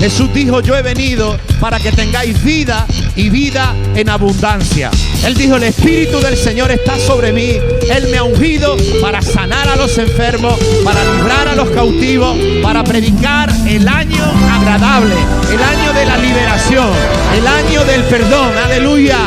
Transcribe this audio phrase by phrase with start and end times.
[0.00, 2.86] Jesús dijo, yo he venido para que tengáis vida
[3.16, 4.90] y vida en abundancia.
[5.26, 7.58] Él dijo, el Espíritu del Señor está sobre mí.
[7.90, 12.82] Él me ha ungido para sanar a los enfermos, para librar a los cautivos, para
[12.82, 15.16] predicar el año agradable,
[15.52, 16.88] el año de la liberación,
[17.36, 18.52] el año del perdón.
[18.64, 19.18] Aleluya.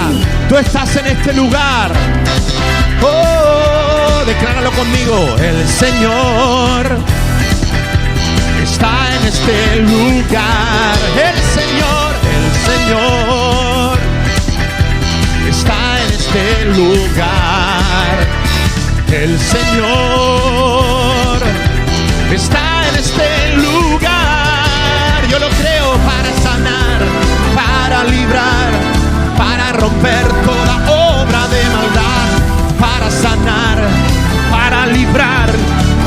[0.49, 1.91] Tú estás en este lugar.
[3.04, 5.35] Oh, decláralo conmigo.
[5.40, 6.98] El Señor
[9.34, 10.98] este lugar.
[11.30, 13.96] El Señor, el Señor
[15.49, 16.46] está en este
[16.77, 18.16] lugar.
[19.12, 21.38] El Señor
[22.32, 25.27] está en este lugar.
[25.30, 27.00] Yo lo creo para sanar,
[27.55, 28.72] para librar,
[29.38, 30.76] para romper toda
[31.22, 32.29] obra de maldad,
[32.79, 33.79] para sanar,
[34.52, 35.50] para librar.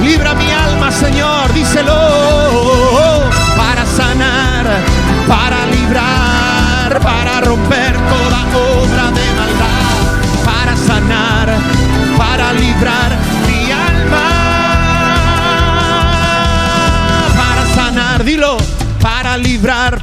[0.02, 2.85] Libra mi alma, Señor, díselo,
[5.26, 11.48] para librar, para romper toda obra de maldad, para sanar,
[12.16, 13.16] para librar
[13.46, 14.28] mi alma,
[17.36, 18.56] para sanar, dilo,
[19.00, 20.02] para librar,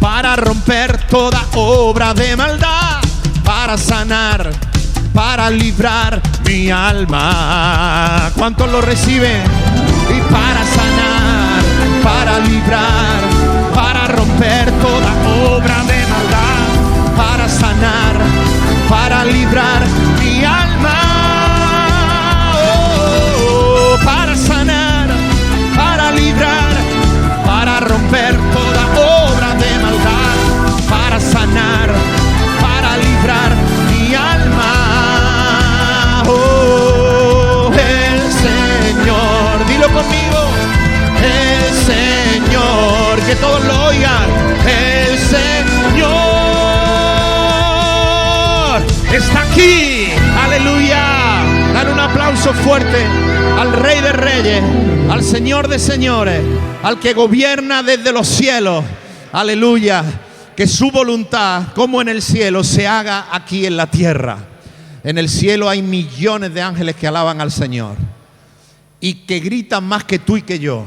[0.00, 3.00] para romper toda obra de maldad,
[3.44, 4.50] para sanar,
[5.12, 8.30] para librar mi alma.
[8.36, 9.42] ¿Cuántos lo reciben?
[10.08, 11.65] Y para sanar,
[12.02, 13.20] para librar,
[13.74, 15.10] para romper toda
[15.54, 16.68] obra de maldad,
[17.16, 18.14] para sanar,
[18.88, 19.82] para librar
[20.20, 20.98] mi alma.
[22.54, 25.08] Oh, para sanar,
[25.74, 26.72] para librar,
[27.44, 28.82] para romper toda
[29.28, 30.36] obra de maldad,
[30.88, 31.90] para sanar,
[52.66, 53.00] fuerte
[53.60, 54.60] al Rey de Reyes,
[55.08, 56.42] al Señor de Señores,
[56.82, 58.84] al que gobierna desde los cielos,
[59.30, 60.04] aleluya.
[60.56, 64.38] Que su voluntad, como en el cielo, se haga aquí en la tierra.
[65.04, 67.94] En el cielo hay millones de ángeles que alaban al Señor
[68.98, 70.86] y que gritan más que tú y que yo.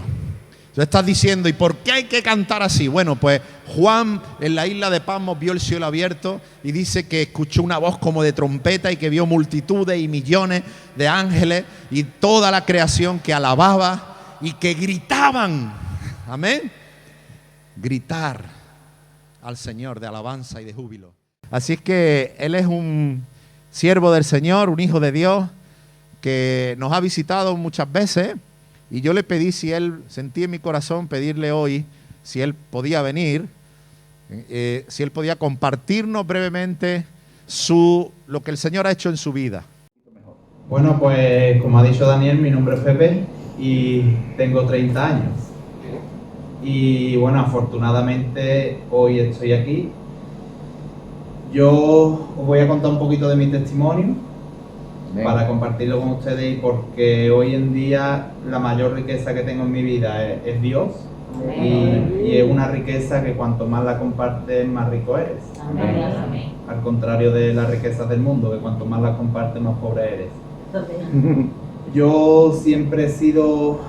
[0.79, 2.88] Tú estás diciendo, ¿y por qué hay que cantar así?
[2.88, 7.23] Bueno, pues Juan en la isla de Pasmos vio el cielo abierto y dice que
[7.23, 10.63] escuchó una voz como de trompeta y que vio multitudes y millones
[10.95, 15.73] de ángeles y toda la creación que alababa y que gritaban.
[16.29, 16.72] Amén.
[17.75, 18.46] Gritar
[19.41, 21.13] al Señor de alabanza y de júbilo.
[21.51, 23.25] Así es que Él es un
[23.69, 25.50] siervo del Señor, un hijo de Dios,
[26.22, 28.38] que nos ha visitado muchas veces.
[28.92, 31.86] Y yo le pedí si Él, sentí en mi corazón pedirle hoy
[32.24, 33.46] si Él podía venir,
[34.30, 37.06] eh, si Él podía compartirnos brevemente
[37.46, 39.64] su, lo que el Señor ha hecho en su vida.
[40.70, 43.24] Bueno, pues como ha dicho Daniel, mi nombre es Pepe
[43.60, 44.02] y
[44.38, 45.34] tengo 30 años.
[46.64, 49.90] Y bueno, afortunadamente hoy estoy aquí.
[51.54, 51.72] Yo
[52.38, 54.28] os voy a contar un poquito de mi testimonio
[55.24, 59.72] para compartirlo con ustedes y porque hoy en día la mayor riqueza que tengo en
[59.72, 60.92] mi vida es, es Dios
[61.56, 65.44] y, y es una riqueza que cuanto más la compartes más rico eres.
[65.62, 66.52] Amén.
[66.68, 70.30] Al contrario de las riquezas del mundo, que cuanto más las compartes más pobre eres.
[71.94, 73.80] Yo siempre he sido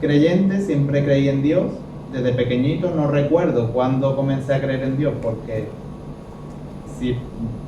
[0.00, 1.64] creyente, siempre creí en Dios.
[2.12, 5.66] Desde pequeñito no recuerdo cuándo comencé a creer en Dios, porque
[6.98, 7.16] sí,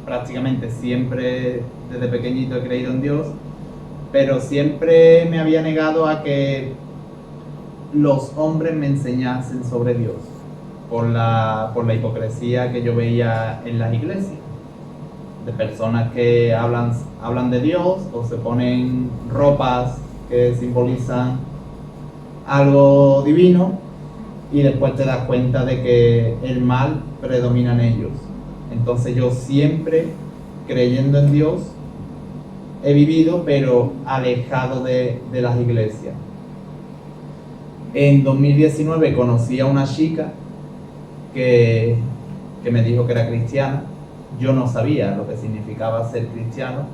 [0.08, 1.62] prácticamente siempre
[1.92, 3.26] desde pequeñito he creído en Dios,
[4.10, 6.72] pero siempre me había negado a que
[7.92, 10.16] los hombres me enseñasen sobre Dios,
[10.88, 14.38] por la, por la hipocresía que yo veía en las iglesias
[15.44, 19.98] de personas que hablan, hablan de Dios o se ponen ropas
[20.30, 21.38] que simbolizan
[22.46, 23.78] algo divino
[24.52, 28.27] y después te das cuenta de que el mal predomina en ellos.
[28.88, 30.06] Entonces yo siempre
[30.66, 31.60] creyendo en Dios
[32.82, 36.14] he vivido pero alejado de, de las iglesias.
[37.92, 40.32] En 2019 conocí a una chica
[41.34, 41.96] que,
[42.64, 43.82] que me dijo que era cristiana
[44.40, 46.86] yo no sabía lo que significaba ser cristiano.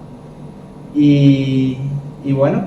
[0.96, 1.78] Y,
[2.24, 2.64] y bueno,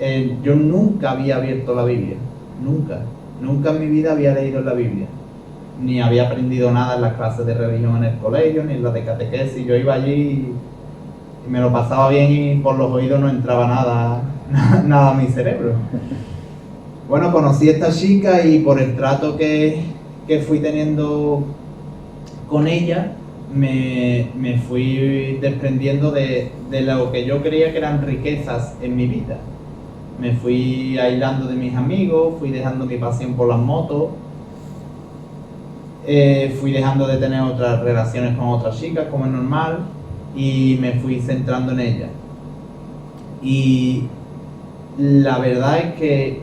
[0.00, 2.16] eh, yo nunca había abierto la Biblia,
[2.60, 3.02] nunca,
[3.40, 5.06] nunca en mi vida había leído la Biblia,
[5.80, 8.94] ni había aprendido nada en las clases de religión en el colegio, ni en las
[8.94, 9.66] de catequesis.
[9.66, 10.54] Yo iba allí y,
[11.48, 14.22] me lo pasaba bien y por los oídos no entraba nada,
[14.84, 15.72] nada a mi cerebro.
[17.08, 19.80] Bueno, conocí a esta chica y por el trato que,
[20.28, 21.42] que fui teniendo
[22.48, 23.12] con ella,
[23.52, 29.06] me, me fui desprendiendo de, de lo que yo creía que eran riquezas en mi
[29.06, 29.38] vida.
[30.20, 34.10] Me fui aislando de mis amigos, fui dejando mi pasión por las motos,
[36.06, 39.80] eh, fui dejando de tener otras relaciones con otras chicas, como es normal,
[40.34, 42.08] y me fui centrando en ella.
[43.42, 44.04] Y
[44.98, 46.42] la verdad es que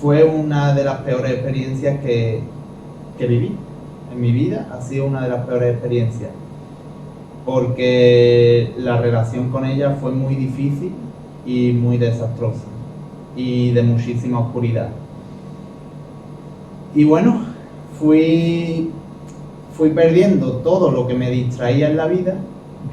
[0.00, 2.42] fue una de las peores experiencias que,
[3.18, 3.52] que viví
[4.12, 6.30] en mi vida, ha sido una de las peores experiencias,
[7.44, 10.92] porque la relación con ella fue muy difícil
[11.46, 12.64] y muy desastrosa
[13.36, 14.90] y de muchísima oscuridad.
[16.94, 17.53] Y bueno,
[18.04, 18.90] fui,
[19.72, 22.36] fui perdiendo todo lo que me distraía en la vida.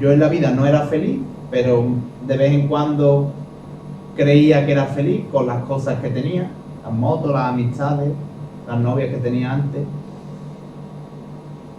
[0.00, 1.18] Yo en la vida no era feliz,
[1.50, 1.84] pero
[2.26, 3.30] de vez en cuando
[4.16, 6.50] creía que era feliz con las cosas que tenía,
[6.82, 8.10] las motos, las amistades,
[8.66, 9.82] las novias que tenía antes.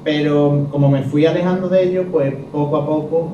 [0.03, 3.29] Pero como me fui alejando de ello, pues poco a poco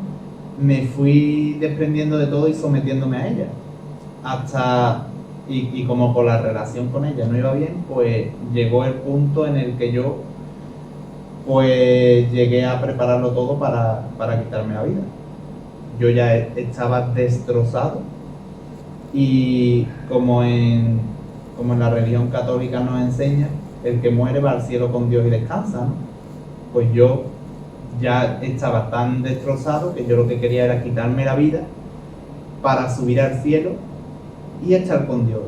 [0.62, 3.48] me fui desprendiendo de todo y sometiéndome a ella.
[4.24, 5.08] Hasta,
[5.50, 9.48] y, y como con la relación con ella no iba bien, pues llegó el punto
[9.48, 10.26] en el que yo
[11.46, 15.02] pues llegué a prepararlo todo para, para quitarme la vida.
[16.00, 18.14] Yo ya e- estaba destrozado
[19.12, 21.18] y como en,
[21.56, 23.50] como en la religión católica nos enseña,
[23.84, 25.96] el que muere va al cielo con Dios y descansa, ¿no?
[26.74, 27.38] Pues yo
[28.02, 31.76] ya estaba tan destrozado que yo lo que quería era quitarme la vida
[32.62, 33.89] para subir al cielo
[34.66, 35.44] y estar con Dios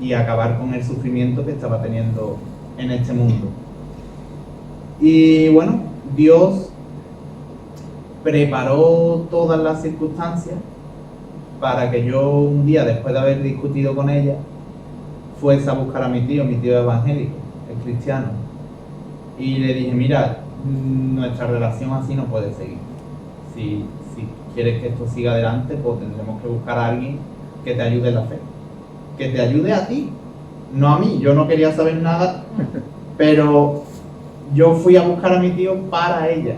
[0.00, 2.38] y acabar con el sufrimiento que estaba teniendo
[2.78, 3.48] en este mundo.
[5.00, 5.80] Y bueno,
[6.16, 6.70] Dios
[8.22, 10.56] preparó todas las circunstancias
[11.60, 14.36] para que yo un día, después de haber discutido con ella,
[15.40, 17.34] fuese a buscar a mi tío, mi tío evangélico,
[17.70, 18.28] es cristiano.
[19.38, 22.78] Y le dije, mira, nuestra relación así no puede seguir.
[23.54, 23.84] Si,
[24.14, 27.18] si quieres que esto siga adelante, pues tendremos que buscar a alguien
[27.64, 28.38] que te ayude en la fe.
[29.20, 30.08] Que te ayude a ti,
[30.74, 31.18] no a mí.
[31.20, 32.42] Yo no quería saber nada,
[33.18, 33.82] pero
[34.54, 36.56] yo fui a buscar a mi tío para ella,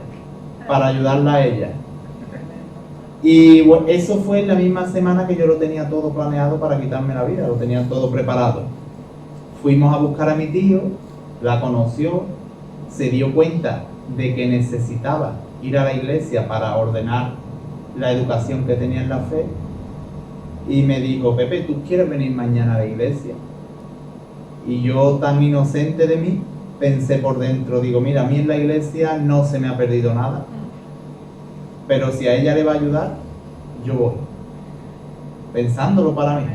[0.69, 1.73] para ayudarla a ella.
[3.20, 7.17] Y eso fue en la misma semana que yo lo tenía todo planeado para quitarme
[7.17, 8.62] la vida, lo tenía todo preparado.
[9.61, 10.82] Fuimos a buscar a mi tío,
[11.43, 12.26] la conoció,
[12.88, 13.87] se dio cuenta
[14.17, 15.32] de que necesitaba
[15.65, 17.32] ir a la iglesia para ordenar
[17.99, 19.47] la educación que tenía en la fe
[20.69, 23.35] y me dijo, Pepe, ¿tú quieres venir mañana a la iglesia?
[24.67, 26.41] Y yo tan inocente de mí,
[26.79, 30.14] pensé por dentro, digo, mira, a mí en la iglesia no se me ha perdido
[30.14, 30.47] nada,
[31.88, 33.17] pero si a ella le va a ayudar,
[33.85, 34.14] yo voy.
[35.53, 36.47] Pensándolo para mí.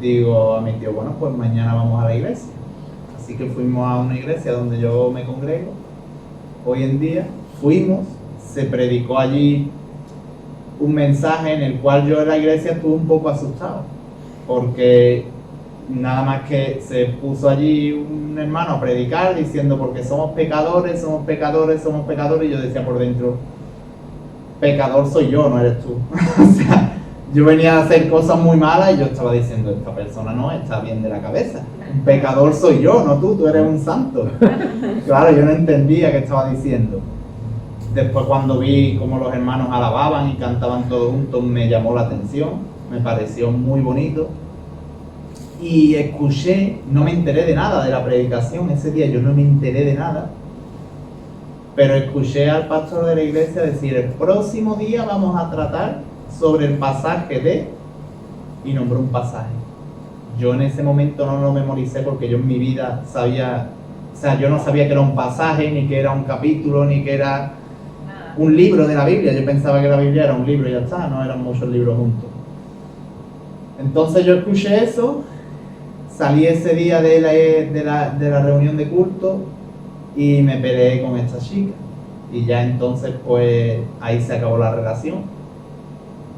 [0.00, 2.52] Digo a mi tío, bueno, pues mañana vamos a la iglesia.
[3.16, 5.72] Así que fuimos a una iglesia donde yo me congrego.
[6.64, 7.26] Hoy en día
[7.60, 8.06] fuimos,
[8.52, 9.70] se predicó allí
[10.80, 13.82] un mensaje en el cual yo en la iglesia estuve un poco asustado.
[14.46, 15.26] Porque
[15.88, 21.26] nada más que se puso allí un hermano a predicar diciendo porque somos pecadores, somos
[21.26, 22.48] pecadores, somos pecadores.
[22.48, 23.36] Y yo decía por dentro,
[24.58, 25.98] pecador soy yo, no eres tú.
[26.42, 26.92] o sea,
[27.32, 30.80] yo venía a hacer cosas muy malas y yo estaba diciendo, esta persona no está
[30.80, 31.60] bien de la cabeza.
[32.04, 34.28] Pecador soy yo, no tú, tú eres un santo.
[35.06, 37.00] Claro, yo no entendía qué estaba diciendo.
[37.94, 42.50] Después cuando vi cómo los hermanos alababan y cantaban todos juntos, me llamó la atención,
[42.90, 44.28] me pareció muy bonito.
[45.60, 49.42] Y escuché, no me enteré de nada de la predicación, ese día yo no me
[49.42, 50.30] enteré de nada,
[51.74, 55.98] pero escuché al pastor de la iglesia decir, el próximo día vamos a tratar
[56.38, 57.68] sobre el pasaje de,
[58.64, 59.50] y nombró un pasaje.
[60.38, 63.68] Yo en ese momento no lo memoricé porque yo en mi vida sabía,
[64.14, 67.02] o sea, yo no sabía que era un pasaje, ni que era un capítulo, ni
[67.04, 67.54] que era
[68.36, 69.32] un libro de la Biblia.
[69.32, 71.96] Yo pensaba que la Biblia era un libro y ya está, no eran muchos libros
[71.96, 72.28] juntos.
[73.80, 75.22] Entonces yo escuché eso,
[76.14, 79.40] salí ese día de la, de la, de la reunión de culto
[80.16, 81.72] y me peleé con esta chica.
[82.32, 85.22] Y ya entonces pues ahí se acabó la relación.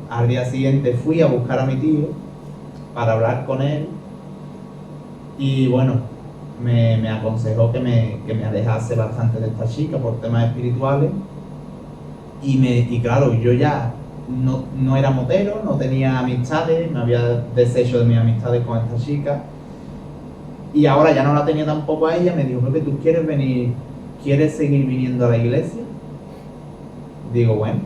[0.08, 2.08] Al día siguiente fui a buscar a mi tío
[2.94, 3.88] para hablar con él
[5.38, 5.94] y bueno,
[6.62, 11.10] me, aconsejó que me, que me alejase bastante de esta chica por temas espirituales
[12.42, 13.94] y, me, y claro, yo ya
[14.28, 18.96] no, no era motero, no tenía amistades, me había deshecho de mis amistades con esta
[18.96, 19.42] chica
[20.74, 23.72] y ahora ya no la tenía tampoco a ella, me dijo, que tú quieres venir,
[24.22, 25.82] quieres seguir viniendo a la iglesia.
[27.32, 27.80] Digo, bueno,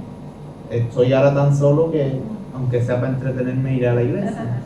[0.70, 2.20] estoy ahora tan solo que
[2.54, 4.62] aunque sea para entretenerme iré a la iglesia.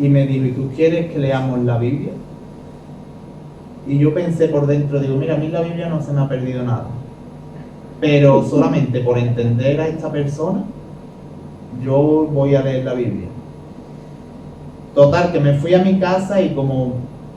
[0.00, 2.12] Y me dijo, ¿y tú quieres que leamos la Biblia?
[3.86, 6.28] Y yo pensé por dentro, digo, mira, a mí la Biblia no se me ha
[6.28, 6.86] perdido nada.
[8.00, 10.64] Pero solamente por entender a esta persona,
[11.82, 13.28] yo voy a leer la Biblia.
[14.94, 16.94] Total, que me fui a mi casa y como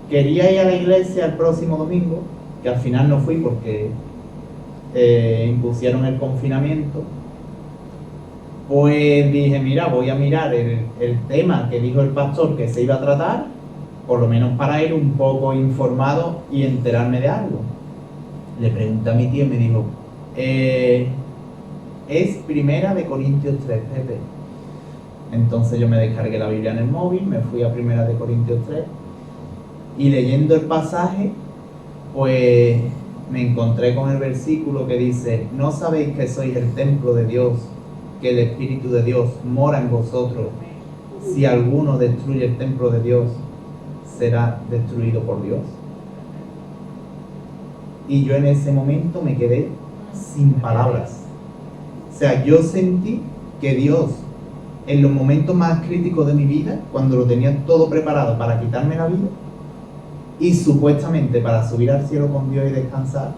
[0.09, 2.21] quería ir a la iglesia el próximo domingo,
[2.61, 3.89] que al final no fui porque
[4.93, 7.03] eh, impusieron el confinamiento,
[8.67, 12.83] pues dije, mira, voy a mirar el, el tema que dijo el pastor que se
[12.83, 13.45] iba a tratar,
[14.07, 17.59] por lo menos para ir un poco informado y enterarme de algo.
[18.59, 19.85] Le pregunté a mi tío y me dijo,
[20.35, 21.07] eh,
[22.07, 24.17] es primera de Corintios 3, Pepe.
[25.31, 28.59] Entonces yo me descargué la Biblia en el móvil, me fui a primera de Corintios
[28.67, 28.83] 3
[29.97, 31.31] y leyendo el pasaje,
[32.15, 32.81] pues
[33.31, 37.59] me encontré con el versículo que dice, ¿no sabéis que sois el templo de Dios,
[38.21, 40.47] que el Espíritu de Dios mora en vosotros?
[41.23, 43.27] Si alguno destruye el templo de Dios,
[44.17, 45.59] será destruido por Dios.
[48.07, 49.69] Y yo en ese momento me quedé
[50.13, 51.21] sin palabras.
[52.13, 53.21] O sea, yo sentí
[53.59, 54.11] que Dios,
[54.87, 58.95] en los momentos más críticos de mi vida, cuando lo tenía todo preparado para quitarme
[58.95, 59.29] la vida,
[60.39, 63.33] y supuestamente para subir al cielo con Dios y descansar,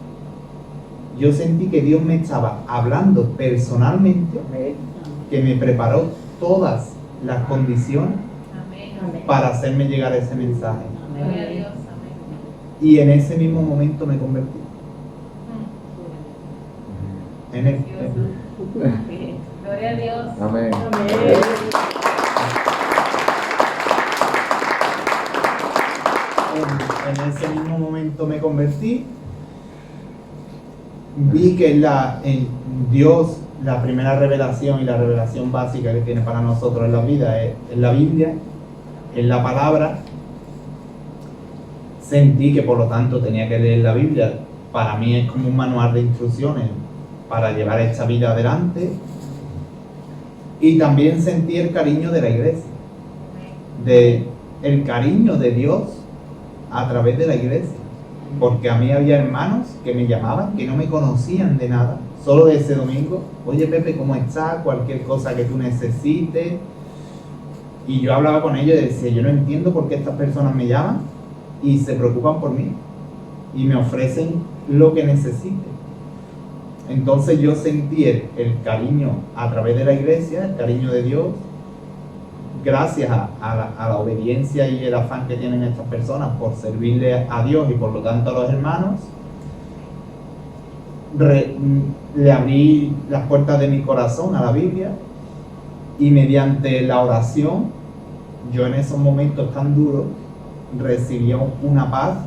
[1.19, 4.39] yo sentí que Dios me estaba hablando personalmente,
[5.29, 6.07] que me preparó
[6.39, 6.93] todas
[7.25, 8.17] las condiciones
[9.27, 10.85] para hacerme llegar ese mensaje.
[12.81, 14.59] Y en ese mismo momento me convertí.
[17.53, 17.77] En el,
[19.63, 20.25] Gloria a Dios.
[20.41, 20.71] Amén.
[26.55, 29.05] en, en ese mismo momento me convertí.
[31.15, 32.47] Vi que la, en
[32.91, 37.39] Dios, la primera revelación y la revelación básica que tiene para nosotros en la vida
[37.39, 38.33] es, es la Biblia,
[39.15, 39.99] es la palabra.
[42.01, 44.39] Sentí que por lo tanto tenía que leer la Biblia.
[44.71, 46.65] Para mí es como un manual de instrucciones
[47.33, 48.91] para llevar esta vida adelante.
[50.61, 52.69] Y también sentí el cariño de la iglesia,
[53.83, 54.27] de
[54.61, 55.81] el cariño de Dios
[56.69, 57.79] a través de la iglesia.
[58.39, 62.45] Porque a mí había hermanos que me llamaban, que no me conocían de nada, solo
[62.45, 63.23] de ese domingo.
[63.47, 64.57] Oye Pepe, ¿cómo estás?
[64.63, 66.53] Cualquier cosa que tú necesites.
[67.87, 70.67] Y yo hablaba con ellos y decía, yo no entiendo por qué estas personas me
[70.67, 70.99] llaman
[71.63, 72.73] y se preocupan por mí
[73.55, 74.35] y me ofrecen
[74.69, 75.73] lo que necesite.
[76.89, 81.27] Entonces yo sentí el, el cariño a través de la iglesia, el cariño de Dios,
[82.63, 86.55] gracias a, a la, a la obediencia y el afán que tienen estas personas por
[86.55, 88.99] servirle a Dios y por lo tanto a los hermanos,
[91.17, 91.55] re-
[92.15, 94.91] le abrí las puertas de mi corazón a la Biblia
[95.99, 97.67] y mediante la oración,
[98.51, 100.05] yo en esos momentos tan duros
[100.77, 102.17] recibía una paz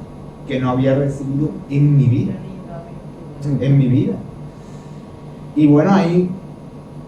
[0.47, 2.35] que no había recibido en mi vida,
[3.61, 4.15] en mi vida.
[5.57, 6.29] Y bueno, ahí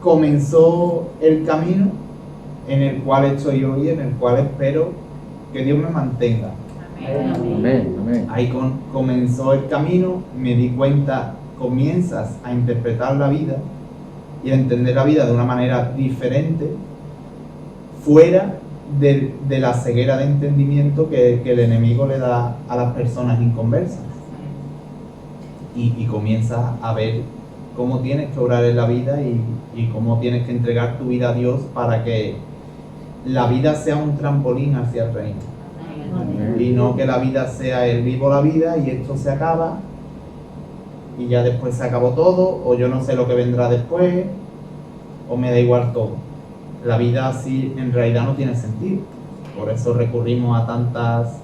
[0.00, 1.88] comenzó el camino
[2.68, 4.92] en el cual estoy hoy, en el cual espero
[5.52, 6.50] que Dios me mantenga.
[7.00, 7.94] Amén.
[8.00, 8.26] Amén.
[8.30, 13.56] Ahí con- comenzó el camino, me di cuenta, comienzas a interpretar la vida
[14.44, 16.70] y a entender la vida de una manera diferente,
[18.04, 18.54] fuera
[19.00, 23.40] de, de la ceguera de entendimiento que, que el enemigo le da a las personas
[23.40, 24.00] inconversas.
[25.76, 27.22] Y, y comienzas a ver
[27.78, 29.40] cómo tienes que orar en la vida y,
[29.75, 32.35] y cómo tienes que entregar tu vida a Dios para que
[33.25, 35.58] la vida sea un trampolín hacia el reino
[36.58, 39.78] y no que la vida sea el vivo la vida y esto se acaba
[41.18, 44.25] y ya después se acabó todo o yo no sé lo que vendrá después
[45.28, 46.12] o me da igual todo.
[46.85, 49.02] La vida así en realidad no tiene sentido.
[49.56, 51.38] Por eso recurrimos a tantas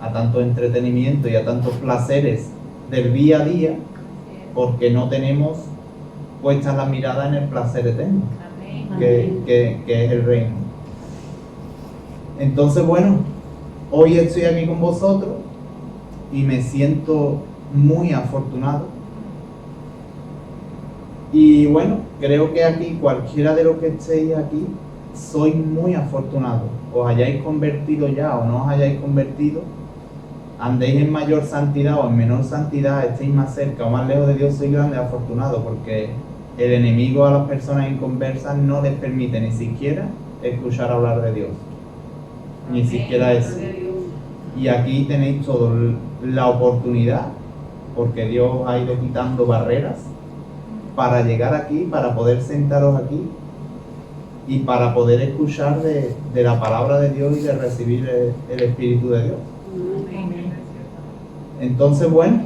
[0.00, 2.50] a tanto entretenimiento y a tantos placeres
[2.90, 3.76] del día a día
[4.54, 5.58] porque no tenemos
[6.42, 8.22] puestas la mirada en el placer eterno
[8.98, 10.50] que, que- que es el reino.
[12.38, 13.18] Entonces, bueno,
[13.90, 15.34] hoy estoy aquí con vosotros
[16.32, 17.42] y me siento
[17.74, 18.86] muy afortunado.
[21.32, 24.66] Y bueno, creo que aquí, cualquiera de los que estéis aquí,
[25.14, 26.62] soy muy afortunado.
[26.92, 29.60] Os hayáis convertido ya o no os hayáis convertido,
[30.58, 34.34] andéis en mayor santidad o en menor santidad, estéis más cerca o más lejos de
[34.34, 36.10] Dios, soy grande afortunado porque
[36.60, 40.08] el enemigo a las personas inconversas no les permite ni siquiera
[40.42, 41.48] escuchar hablar de Dios.
[42.70, 43.56] Ni siquiera eso.
[44.58, 45.72] Y aquí tenéis toda
[46.22, 47.28] la oportunidad,
[47.96, 50.00] porque Dios ha ido quitando barreras
[50.94, 53.22] para llegar aquí, para poder sentaros aquí
[54.46, 58.62] y para poder escuchar de, de la palabra de Dios y de recibir el, el
[58.68, 59.38] Espíritu de Dios.
[61.58, 62.42] Entonces, bueno,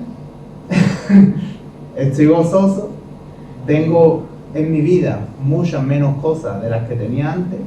[1.97, 2.94] estoy gozoso,
[3.67, 7.61] tengo en mi vida muchas menos cosas de las que tenía antes,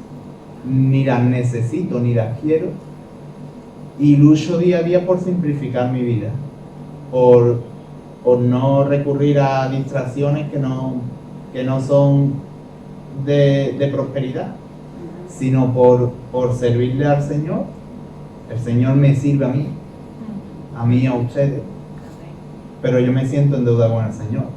[0.66, 2.68] ni las necesito ni las quiero,
[4.00, 6.30] y lucho día a día por simplificar mi vida,
[7.12, 7.62] por,
[8.24, 10.96] por no recurrir a distracciones que no,
[11.52, 12.34] que no son
[13.26, 14.56] de, de prosperidad,
[15.30, 17.66] sino por, por servirle al Señor.
[18.50, 19.68] El Señor me sirve a mí,
[20.78, 21.62] a mí a ustedes,
[22.82, 24.57] pero yo me siento en deuda con el Señor.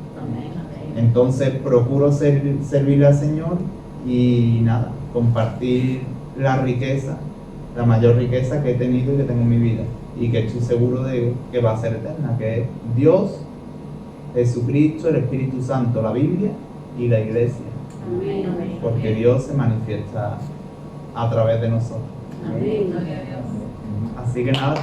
[0.96, 3.58] Entonces procuro ser, servirle al Señor
[4.06, 6.02] y nada, compartir
[6.38, 7.18] la riqueza,
[7.76, 9.82] la mayor riqueza que he tenido y que tengo en mi vida
[10.18, 12.66] y que estoy seguro de que va a ser eterna, que es
[12.96, 13.40] Dios,
[14.34, 16.50] Jesucristo, el Espíritu Santo, la Biblia
[16.98, 17.66] y la iglesia.
[18.82, 20.38] Porque Dios se manifiesta
[21.14, 22.02] a través de nosotros.
[24.16, 24.74] Así que nada.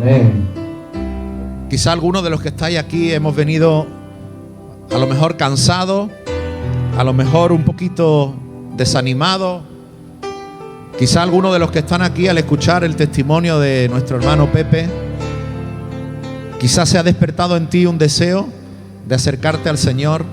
[0.00, 0.48] Amén.
[1.68, 3.84] Quizá algunos de los que estáis aquí hemos venido
[4.94, 6.08] a lo mejor cansados,
[6.96, 8.32] a lo mejor un poquito
[8.76, 9.62] desanimados.
[10.96, 14.88] Quizá algunos de los que están aquí al escuchar el testimonio de nuestro hermano Pepe,
[16.60, 18.48] quizás se ha despertado en ti un deseo
[19.04, 20.24] de acercarte al Señor.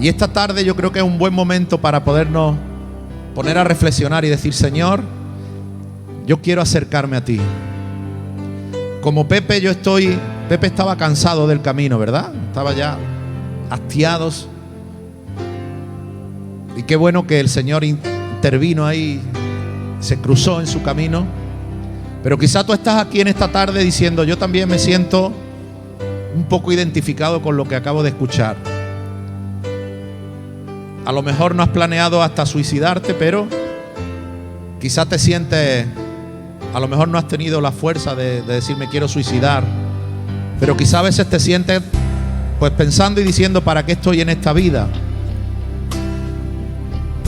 [0.00, 2.56] Y esta tarde yo creo que es un buen momento para podernos
[3.36, 5.02] poner a reflexionar y decir, Señor,
[6.26, 7.40] yo quiero acercarme a ti.
[9.00, 10.16] Como Pepe, yo estoy,
[10.48, 12.32] Pepe estaba cansado del camino, ¿verdad?
[12.48, 12.96] Estaba ya
[13.70, 14.48] hastiados.
[16.76, 19.20] Y qué bueno que el Señor intervino ahí,
[20.00, 21.26] se cruzó en su camino.
[22.22, 25.32] Pero quizá tú estás aquí en esta tarde diciendo, yo también me siento
[26.34, 28.56] un poco identificado con lo que acabo de escuchar.
[31.04, 33.48] A lo mejor no has planeado hasta suicidarte, pero
[34.80, 35.86] quizá te sientes
[36.74, 39.64] a lo mejor no has tenido la fuerza de, de decir me quiero suicidar,
[40.58, 41.82] pero quizá a veces te sientes
[42.58, 44.88] pues pensando y diciendo para qué estoy en esta vida.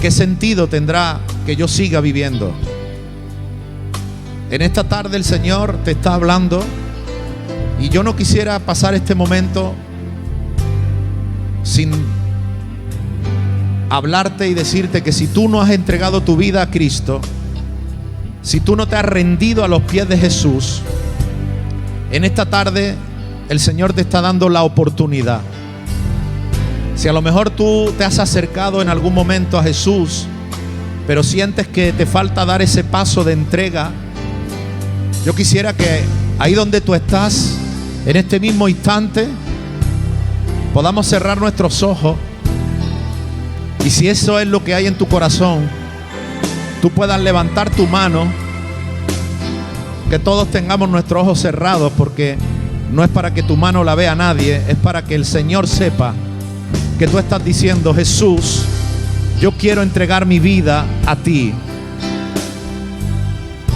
[0.01, 2.53] ¿Qué sentido tendrá que yo siga viviendo?
[4.51, 6.63] En esta tarde el Señor te está hablando
[7.81, 9.75] y yo no quisiera pasar este momento
[11.65, 11.91] sin
[13.91, 17.21] hablarte y decirte que si tú no has entregado tu vida a Cristo,
[18.45, 20.83] si tú no te has rendido a los pies de Jesús,
[22.13, 22.95] en esta tarde
[23.49, 25.41] el Señor te está dando la oportunidad.
[26.95, 30.27] Si a lo mejor tú te has acercado en algún momento a Jesús,
[31.07, 33.91] pero sientes que te falta dar ese paso de entrega,
[35.25, 36.05] yo quisiera que
[36.39, 37.57] ahí donde tú estás,
[38.05, 39.27] en este mismo instante,
[40.75, 42.17] podamos cerrar nuestros ojos
[43.83, 45.63] y si eso es lo que hay en tu corazón,
[46.85, 48.27] tú puedas levantar tu mano,
[50.11, 52.37] que todos tengamos nuestros ojos cerrados, porque
[52.93, 56.13] no es para que tu mano la vea nadie, es para que el Señor sepa
[56.99, 58.67] que tú estás diciendo, Jesús,
[59.41, 61.55] yo quiero entregar mi vida a ti.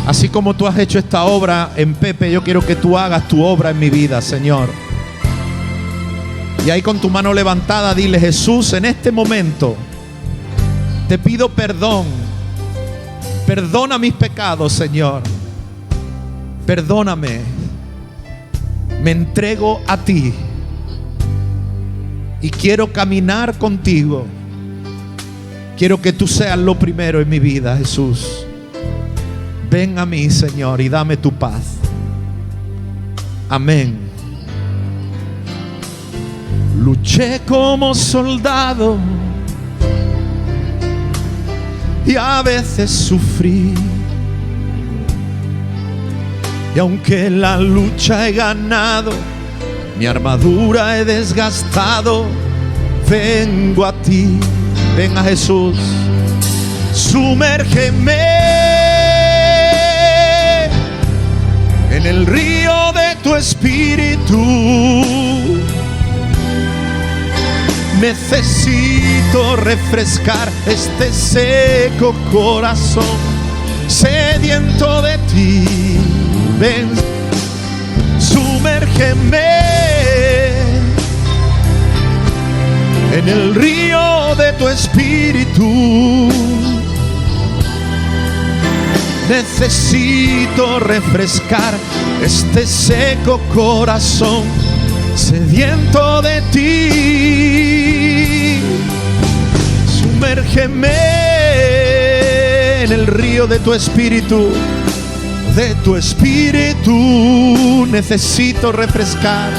[0.06, 3.42] Así como tú has hecho esta obra en Pepe, yo quiero que tú hagas tu
[3.42, 4.68] obra en mi vida, Señor.
[6.66, 9.76] Y ahí con tu mano levantada, dile, Jesús, en este momento
[11.08, 12.27] te pido perdón
[13.48, 15.22] Perdona mis pecados, Señor.
[16.66, 17.40] Perdóname.
[19.02, 20.34] Me entrego a ti.
[22.42, 24.26] Y quiero caminar contigo.
[25.78, 28.44] Quiero que tú seas lo primero en mi vida, Jesús.
[29.70, 31.78] Ven a mí, Señor, y dame tu paz.
[33.48, 33.96] Amén.
[36.78, 38.98] Luché como soldado
[42.08, 43.74] y a veces sufrí.
[46.74, 49.12] Y aunque la lucha he ganado,
[49.98, 52.24] mi armadura he desgastado,
[53.08, 54.40] vengo a ti,
[54.96, 55.76] ven a Jesús,
[56.94, 58.38] sumérgeme
[61.90, 64.38] en el río de tu espíritu
[68.00, 73.04] Necesito refrescar este seco corazón
[73.88, 75.64] sediento de ti.
[76.60, 76.88] Ven,
[78.20, 79.38] sumérgeme
[83.12, 86.28] en el río de tu espíritu.
[89.28, 91.74] Necesito refrescar
[92.22, 94.57] este seco corazón
[95.18, 96.90] sediento de ti.
[100.00, 100.88] Sumérgeme
[102.84, 104.52] en el río de tu espíritu,
[105.56, 107.86] de tu espíritu.
[107.90, 109.50] Necesito refrescar,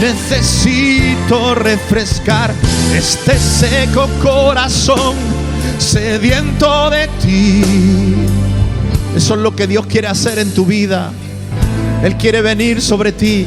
[0.00, 2.54] necesito refrescar
[2.96, 5.14] este seco corazón
[5.78, 7.62] sediento de ti.
[9.14, 11.12] Eso es lo que Dios quiere hacer en tu vida.
[12.02, 13.46] Él quiere venir sobre ti.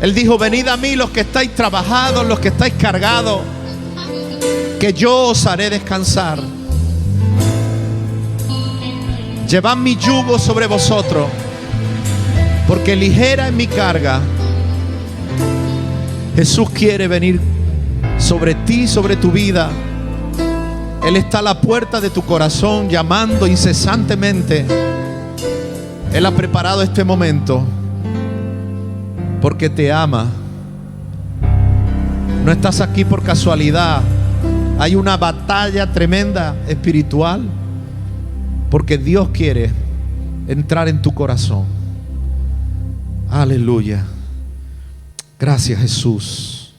[0.00, 3.40] Él dijo, venid a mí los que estáis trabajados, los que estáis cargados,
[4.78, 6.40] que yo os haré descansar.
[9.46, 11.28] Llevad mi yugo sobre vosotros,
[12.66, 14.20] porque ligera es mi carga.
[16.34, 17.38] Jesús quiere venir
[18.16, 19.68] sobre ti, sobre tu vida.
[21.04, 24.64] Él está a la puerta de tu corazón llamando incesantemente.
[26.12, 27.66] Él ha preparado este momento
[29.40, 30.30] porque te ama.
[32.44, 34.02] No estás aquí por casualidad.
[34.78, 37.42] Hay una batalla tremenda espiritual
[38.70, 39.70] porque Dios quiere
[40.46, 41.66] entrar en tu corazón.
[43.30, 44.04] Aleluya.
[45.38, 46.74] Gracias Jesús.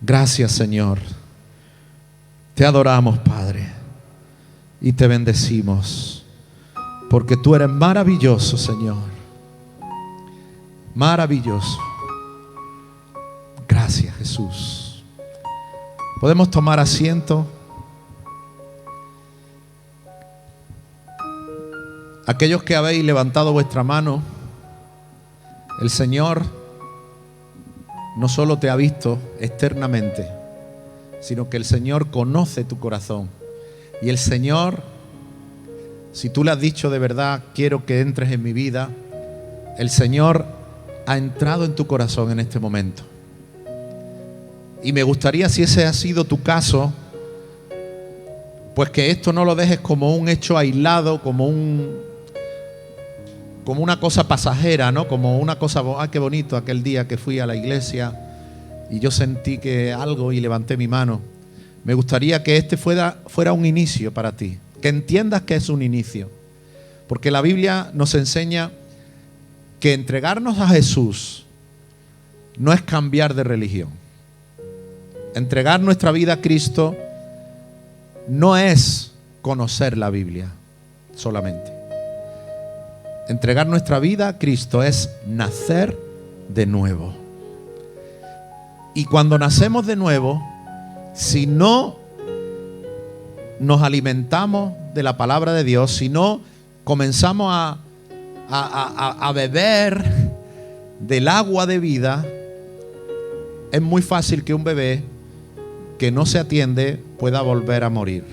[0.00, 0.98] Gracias Señor.
[2.54, 3.68] Te adoramos Padre
[4.80, 6.24] y te bendecimos
[7.10, 9.13] porque tú eres maravilloso Señor.
[10.94, 11.78] Maravilloso.
[13.66, 15.04] Gracias Jesús.
[16.20, 17.46] Podemos tomar asiento.
[22.26, 24.22] Aquellos que habéis levantado vuestra mano,
[25.82, 26.42] el Señor
[28.16, 30.28] no solo te ha visto externamente,
[31.20, 33.28] sino que el Señor conoce tu corazón.
[34.00, 34.82] Y el Señor,
[36.12, 38.90] si tú le has dicho de verdad, quiero que entres en mi vida,
[39.76, 40.53] el Señor
[41.06, 43.02] ha entrado en tu corazón en este momento.
[44.82, 46.92] Y me gustaría, si ese ha sido tu caso,
[48.74, 52.02] pues que esto no lo dejes como un hecho aislado, como un
[53.64, 55.08] como una cosa pasajera, ¿no?
[55.08, 58.12] Como una cosa, ah, qué bonito aquel día que fui a la iglesia
[58.90, 61.22] y yo sentí que algo y levanté mi mano.
[61.82, 65.80] Me gustaría que este fuera, fuera un inicio para ti, que entiendas que es un
[65.80, 66.30] inicio.
[67.08, 68.70] Porque la Biblia nos enseña
[69.84, 71.44] que entregarnos a Jesús
[72.56, 73.90] no es cambiar de religión.
[75.34, 76.96] Entregar nuestra vida a Cristo
[78.26, 80.48] no es conocer la Biblia
[81.14, 81.70] solamente.
[83.28, 85.98] Entregar nuestra vida a Cristo es nacer
[86.48, 87.14] de nuevo.
[88.94, 90.42] Y cuando nacemos de nuevo,
[91.12, 91.98] si no
[93.60, 96.40] nos alimentamos de la palabra de Dios, si no
[96.84, 97.83] comenzamos a
[98.48, 100.04] a, beber
[101.00, 102.24] del agua de vida,
[103.72, 105.02] es muy fácil que un bebé
[105.98, 108.24] que no se atiende pueda volver a morir.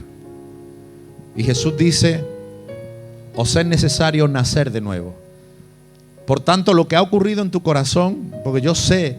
[1.35, 2.23] Y Jesús dice,
[3.35, 5.15] os es necesario nacer de nuevo.
[6.25, 9.17] Por tanto, lo que ha ocurrido en tu corazón, porque yo sé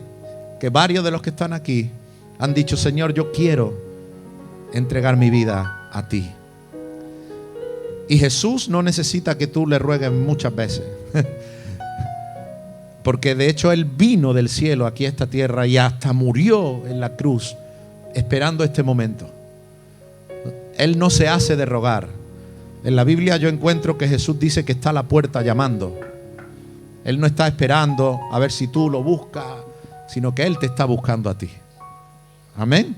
[0.60, 1.90] que varios de los que están aquí
[2.38, 3.74] han dicho, Señor, yo quiero
[4.72, 6.30] entregar mi vida a ti.
[8.08, 10.82] Y Jesús no necesita que tú le ruegues muchas veces.
[13.02, 17.00] Porque de hecho Él vino del cielo aquí a esta tierra y hasta murió en
[17.00, 17.56] la cruz
[18.14, 19.28] esperando este momento.
[20.76, 22.08] Él no se hace de rogar.
[22.84, 25.98] En la Biblia yo encuentro que Jesús dice que está a la puerta llamando.
[27.04, 29.44] Él no está esperando a ver si tú lo buscas,
[30.08, 31.50] sino que Él te está buscando a ti.
[32.56, 32.96] Amén.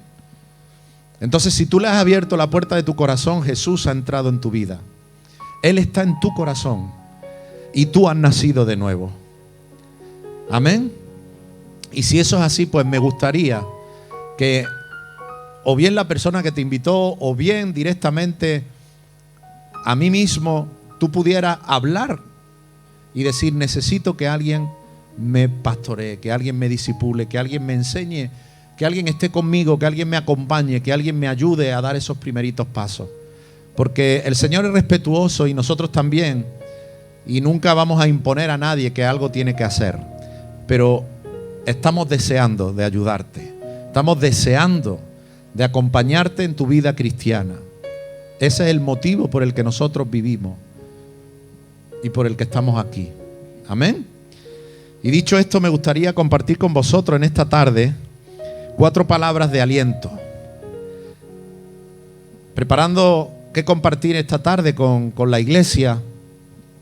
[1.21, 4.41] Entonces si tú le has abierto la puerta de tu corazón, Jesús ha entrado en
[4.41, 4.81] tu vida.
[5.65, 6.91] Él está en tu corazón
[7.73, 9.11] y tú has nacido de nuevo.
[10.51, 10.93] Amén.
[11.91, 13.63] Y si eso es así, pues me gustaría
[14.37, 14.67] que
[15.65, 18.63] o bien la persona que te invitó o bien directamente
[19.87, 20.69] a mí mismo
[21.01, 22.21] tú pudieras hablar
[23.15, 24.69] y decir, necesito que alguien
[25.17, 28.31] me pastoree, que alguien me disipule, que alguien me enseñe,
[28.77, 32.19] que alguien esté conmigo, que alguien me acompañe, que alguien me ayude a dar esos
[32.19, 33.09] primeritos pasos.
[33.77, 36.47] Porque el Señor es respetuoso y nosotros también.
[37.27, 39.99] Y nunca vamos a imponer a nadie que algo tiene que hacer.
[40.67, 41.05] Pero
[41.67, 43.53] estamos deseando de ayudarte.
[43.87, 45.01] Estamos deseando
[45.55, 47.55] de acompañarte en tu vida cristiana.
[48.41, 50.57] Ese es el motivo por el que nosotros vivimos
[52.03, 53.11] y por el que estamos aquí.
[53.69, 54.07] Amén.
[55.03, 57.95] Y dicho esto, me gustaría compartir con vosotros en esta tarde
[58.77, 60.11] cuatro palabras de aliento.
[62.55, 66.03] Preparando que compartir esta tarde con, con la iglesia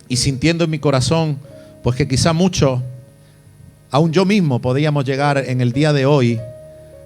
[0.08, 1.38] y sintiendo en mi corazón,
[1.84, 2.80] pues que quizá muchos,
[3.92, 6.40] aún yo mismo, podíamos llegar en el día de hoy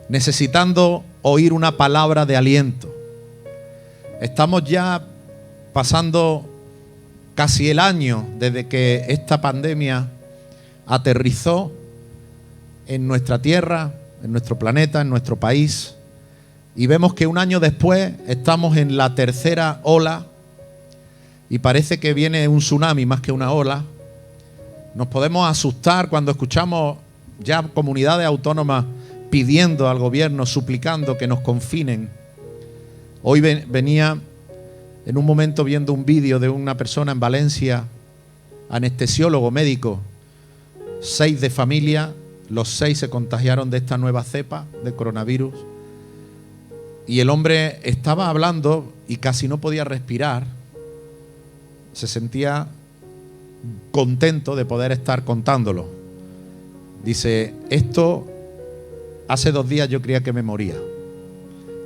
[0.08, 2.94] necesitando oír una palabra de aliento.
[4.20, 5.02] Estamos ya
[5.72, 6.48] pasando
[7.34, 10.08] casi el año desde que esta pandemia
[10.86, 11.72] aterrizó
[12.86, 15.95] en nuestra tierra, en nuestro planeta, en nuestro país,
[16.76, 20.26] y vemos que un año después estamos en la tercera ola
[21.48, 23.82] y parece que viene un tsunami más que una ola.
[24.94, 26.98] Nos podemos asustar cuando escuchamos
[27.42, 28.84] ya comunidades autónomas
[29.30, 32.10] pidiendo al gobierno, suplicando que nos confinen.
[33.22, 34.18] Hoy venía
[35.06, 37.84] en un momento viendo un vídeo de una persona en Valencia,
[38.68, 40.00] anestesiólogo médico,
[41.00, 42.12] seis de familia,
[42.50, 45.54] los seis se contagiaron de esta nueva cepa de coronavirus.
[47.06, 50.46] Y el hombre estaba hablando y casi no podía respirar.
[51.92, 52.68] Se sentía
[53.90, 55.86] contento de poder estar contándolo.
[57.04, 58.26] Dice, esto
[59.28, 60.76] hace dos días yo creía que me moría.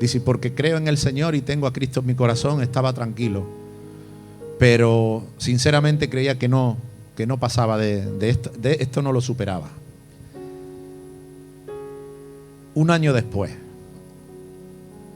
[0.01, 3.45] Dice, porque creo en el Señor y tengo a Cristo en mi corazón, estaba tranquilo.
[4.59, 6.79] Pero sinceramente creía que no,
[7.17, 9.69] que no pasaba de, esto, de esto, no lo superaba.
[12.75, 13.53] Un año después,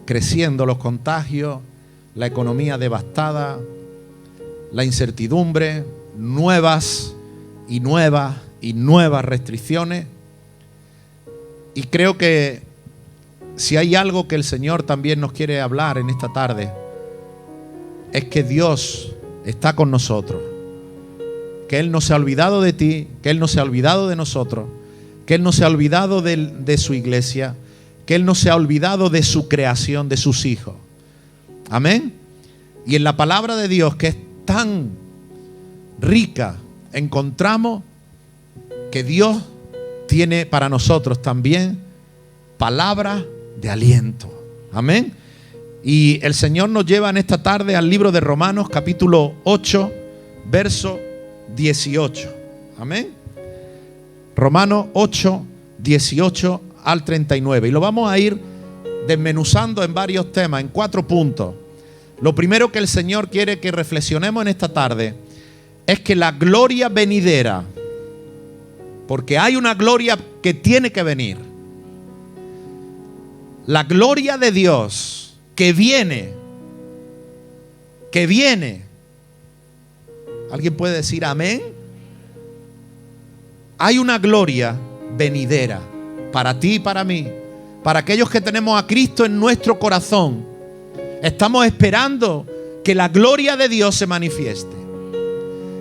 [0.05, 1.61] creciendo los contagios,
[2.15, 3.59] la economía devastada,
[4.73, 5.85] la incertidumbre,
[6.17, 7.15] nuevas
[7.69, 10.07] y nuevas y nuevas restricciones.
[11.75, 12.63] Y creo que
[13.57, 16.71] si hay algo que el Señor también nos quiere hablar en esta tarde,
[18.13, 19.13] es que Dios
[19.45, 20.41] está con nosotros.
[21.69, 24.17] Que Él no se ha olvidado de ti, que Él no se ha olvidado de
[24.17, 24.67] nosotros,
[25.27, 27.57] que Él no se ha olvidado de, de su iglesia,
[28.07, 30.75] que Él no se ha olvidado de su creación, de sus hijos.
[31.71, 32.15] Amén.
[32.87, 34.91] Y en la palabra de Dios, que es tan
[36.01, 36.57] rica,
[36.93, 37.83] encontramos
[38.93, 39.43] que Dios
[40.07, 41.79] tiene para nosotros también
[42.59, 43.25] palabra
[43.61, 44.33] de aliento.
[44.73, 45.15] Amén.
[45.83, 49.93] Y el Señor nos lleva en esta tarde al libro de Romanos capítulo 8,
[50.51, 50.99] verso
[51.57, 52.35] 18.
[52.79, 53.11] Amén.
[54.37, 55.45] Romanos 8,
[55.79, 57.69] 18 al 39.
[57.69, 58.39] Y lo vamos a ir
[59.09, 61.55] desmenuzando en varios temas, en cuatro puntos.
[62.21, 65.15] Lo primero que el Señor quiere que reflexionemos en esta tarde
[65.87, 67.65] es que la gloria venidera,
[69.09, 71.39] porque hay una gloria que tiene que venir,
[73.67, 76.33] la gloria de Dios que viene,
[78.13, 78.85] que viene.
[80.53, 81.63] ¿Alguien puede decir amén?
[83.79, 84.77] Hay una gloria
[85.17, 85.81] venidera
[86.35, 87.29] para ti y para mí,
[87.85, 90.45] para aquellos que tenemos a Cristo en nuestro corazón.
[91.23, 92.45] Estamos esperando
[92.83, 94.75] que la gloria de Dios se manifieste.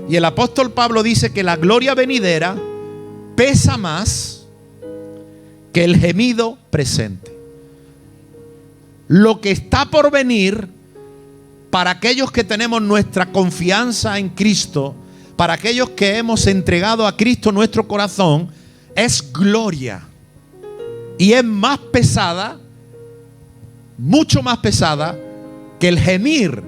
[0.07, 2.55] Y el apóstol Pablo dice que la gloria venidera
[3.35, 4.45] pesa más
[5.73, 7.35] que el gemido presente.
[9.07, 10.67] Lo que está por venir
[11.71, 14.93] para aquellos que tenemos nuestra confianza en Cristo,
[15.35, 18.49] para aquellos que hemos entregado a Cristo nuestro corazón,
[18.95, 20.12] es gloria
[21.17, 22.59] y es más pesada,
[23.97, 25.17] mucho más pesada
[25.79, 26.63] que el gemir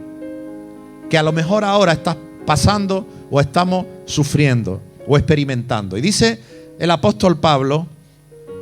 [1.10, 5.98] que a lo mejor ahora estás pasando o estamos sufriendo o experimentando.
[5.98, 6.40] Y dice
[6.80, 7.88] el apóstol Pablo,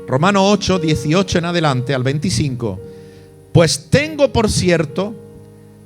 [0.08, 2.80] Romano 8, 18 en adelante al 25,
[3.52, 5.16] pues tengo por cierto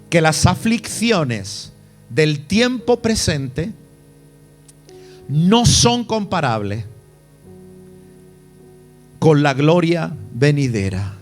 [0.10, 1.72] que las aflicciones
[2.10, 3.72] del tiempo presente
[5.28, 6.86] no son comparables
[9.28, 11.18] con la gloria venidera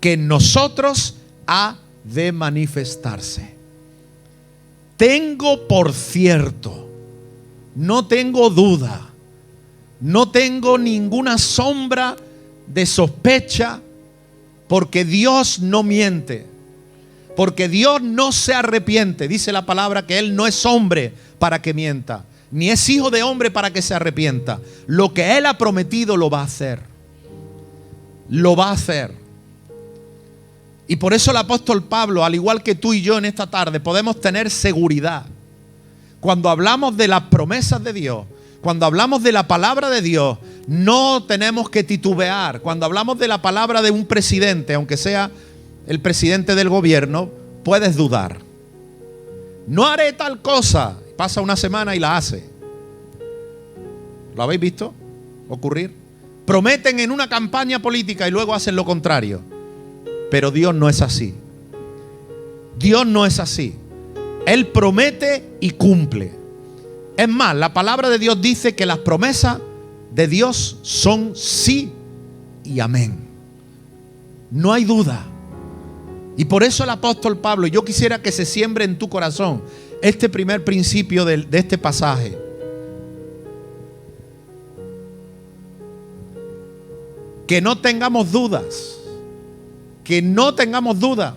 [0.00, 1.14] que en nosotros
[1.46, 3.54] ha de manifestarse.
[4.96, 6.90] Tengo por cierto,
[7.76, 9.10] no tengo duda,
[10.00, 12.16] no tengo ninguna sombra
[12.66, 13.80] de sospecha,
[14.66, 16.48] porque Dios no miente,
[17.36, 19.28] porque Dios no se arrepiente.
[19.28, 23.22] Dice la palabra que Él no es hombre para que mienta, ni es hijo de
[23.22, 24.58] hombre para que se arrepienta.
[24.88, 26.90] Lo que Él ha prometido lo va a hacer
[28.30, 29.12] lo va a hacer.
[30.88, 33.78] Y por eso el apóstol Pablo, al igual que tú y yo en esta tarde,
[33.80, 35.26] podemos tener seguridad.
[36.20, 38.26] Cuando hablamos de las promesas de Dios,
[38.60, 42.60] cuando hablamos de la palabra de Dios, no tenemos que titubear.
[42.60, 45.30] Cuando hablamos de la palabra de un presidente, aunque sea
[45.86, 47.30] el presidente del gobierno,
[47.64, 48.38] puedes dudar.
[49.66, 50.96] No haré tal cosa.
[51.16, 52.44] Pasa una semana y la hace.
[54.34, 54.94] ¿Lo habéis visto
[55.48, 55.99] ocurrir?
[56.50, 59.40] Prometen en una campaña política y luego hacen lo contrario.
[60.32, 61.32] Pero Dios no es así.
[62.76, 63.76] Dios no es así.
[64.46, 66.32] Él promete y cumple.
[67.16, 69.58] Es más, la palabra de Dios dice que las promesas
[70.12, 71.92] de Dios son sí
[72.64, 73.16] y amén.
[74.50, 75.24] No hay duda.
[76.36, 79.62] Y por eso el apóstol Pablo, yo quisiera que se siembre en tu corazón
[80.02, 82.49] este primer principio de, de este pasaje.
[87.50, 88.96] Que no tengamos dudas,
[90.04, 91.34] que no tengamos dudas,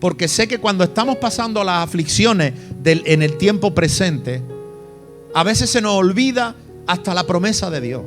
[0.00, 4.40] porque sé que cuando estamos pasando las aflicciones del, en el tiempo presente,
[5.34, 8.02] a veces se nos olvida hasta la promesa de Dios.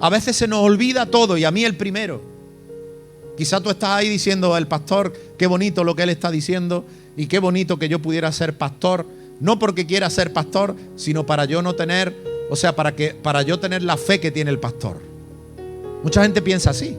[0.00, 2.20] A veces se nos olvida todo y a mí el primero.
[3.38, 6.84] Quizá tú estás ahí diciendo, el pastor, qué bonito lo que él está diciendo
[7.16, 9.06] y qué bonito que yo pudiera ser pastor,
[9.40, 12.14] no porque quiera ser pastor, sino para yo no tener,
[12.50, 15.13] o sea, para que para yo tener la fe que tiene el pastor.
[16.04, 16.98] Mucha gente piensa así.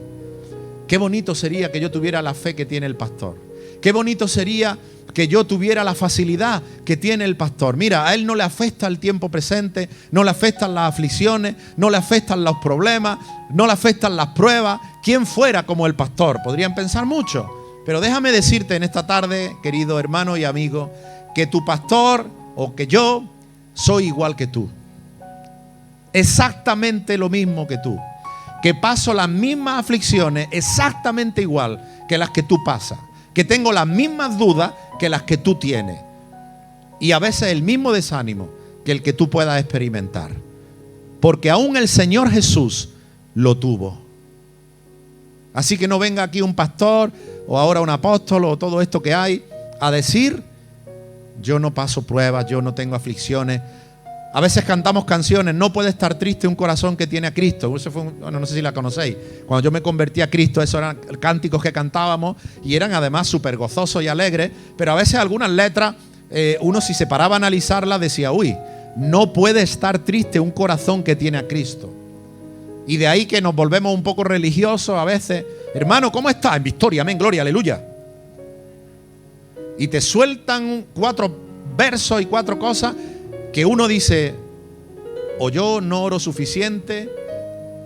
[0.88, 3.36] Qué bonito sería que yo tuviera la fe que tiene el pastor.
[3.80, 4.76] Qué bonito sería
[5.14, 7.76] que yo tuviera la facilidad que tiene el pastor.
[7.76, 11.88] Mira, a él no le afecta el tiempo presente, no le afectan las aflicciones, no
[11.88, 13.18] le afectan los problemas,
[13.50, 14.80] no le afectan las pruebas.
[15.04, 16.40] ¿Quién fuera como el pastor?
[16.42, 17.48] Podrían pensar mucho.
[17.86, 20.92] Pero déjame decirte en esta tarde, querido hermano y amigo,
[21.32, 23.22] que tu pastor o que yo
[23.72, 24.68] soy igual que tú.
[26.12, 27.96] Exactamente lo mismo que tú.
[28.62, 32.98] Que paso las mismas aflicciones exactamente igual que las que tú pasas
[33.36, 36.00] que tengo las mismas dudas que las que tú tienes.
[36.98, 38.48] Y a veces el mismo desánimo
[38.82, 40.30] que el que tú puedas experimentar.
[41.20, 42.88] Porque aún el Señor Jesús
[43.34, 43.98] lo tuvo.
[45.52, 47.12] Así que no venga aquí un pastor
[47.46, 49.44] o ahora un apóstol o todo esto que hay
[49.82, 50.42] a decir,
[51.42, 53.60] yo no paso pruebas, yo no tengo aflicciones.
[54.36, 57.70] A veces cantamos canciones, no puede estar triste un corazón que tiene a Cristo.
[57.70, 59.16] no sé si la conocéis.
[59.46, 63.56] Cuando yo me convertí a Cristo, esos eran cánticos que cantábamos y eran además súper
[63.56, 64.50] gozosos y alegres.
[64.76, 65.94] Pero a veces algunas letras,
[66.28, 68.54] eh, uno si se paraba a analizarlas decía, uy,
[68.94, 71.90] no puede estar triste un corazón que tiene a Cristo.
[72.86, 75.46] Y de ahí que nos volvemos un poco religiosos a veces.
[75.72, 76.54] Hermano, ¿cómo está?
[76.56, 77.82] En victoria, amén, gloria, aleluya.
[79.78, 81.34] Y te sueltan cuatro
[81.74, 82.94] versos y cuatro cosas
[83.52, 84.34] que uno dice,
[85.38, 87.10] o yo no oro suficiente,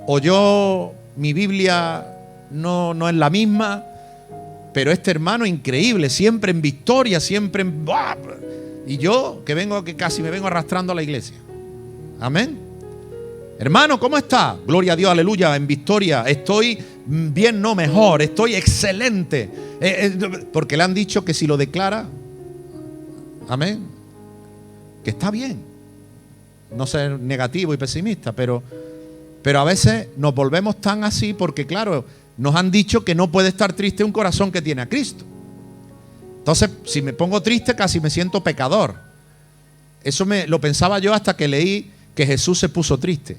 [0.06, 2.06] o yo, mi Biblia
[2.50, 3.84] no, no es la misma,
[4.72, 7.86] pero este hermano increíble, siempre en victoria, siempre en...
[8.86, 11.36] Y yo que vengo, que casi me vengo arrastrando a la iglesia.
[12.20, 12.58] Amén.
[13.58, 14.56] Hermano, ¿cómo está?
[14.66, 16.24] Gloria a Dios, aleluya, en victoria.
[16.26, 19.50] Estoy bien, no mejor, estoy excelente.
[19.80, 22.06] Eh, eh, porque le han dicho que si lo declara,
[23.48, 23.80] amén,
[25.04, 25.62] que está bien.
[26.74, 28.62] No ser negativo y pesimista, pero,
[29.42, 32.04] pero a veces nos volvemos tan así porque, claro,
[32.36, 35.24] nos han dicho que no puede estar triste un corazón que tiene a Cristo.
[36.38, 38.94] Entonces, si me pongo triste, casi me siento pecador.
[40.02, 43.36] Eso me lo pensaba yo hasta que leí que Jesús se puso triste.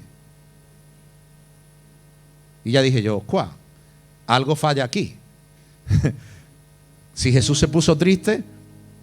[2.64, 3.52] Y ya dije yo, ¿cuá?
[4.28, 5.16] Algo falla aquí.
[7.14, 8.44] si Jesús se puso triste,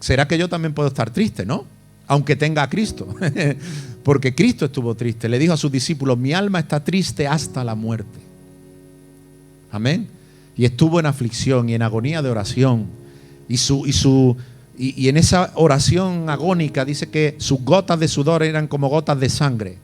[0.00, 1.66] ¿será que yo también puedo estar triste, no?
[2.08, 3.06] Aunque tenga a Cristo.
[4.02, 5.28] Porque Cristo estuvo triste.
[5.28, 8.18] Le dijo a sus discípulos, mi alma está triste hasta la muerte.
[9.70, 10.08] Amén.
[10.56, 12.86] Y estuvo en aflicción y en agonía de oración.
[13.48, 14.36] Y, su, y, su,
[14.78, 19.28] y, en esa oración agónica dice que sus gotas de sudor eran como gotas de
[19.28, 19.76] sangre.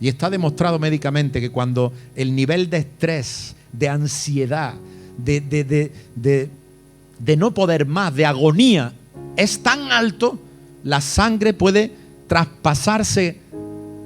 [0.00, 4.74] Y está demostrado médicamente que cuando el nivel de estrés, de ansiedad,
[5.16, 6.50] de, de, de,
[7.20, 8.92] de no poder más, de agonía,
[9.36, 10.38] es tan alto,
[10.84, 11.92] la sangre puede
[12.28, 13.40] traspasarse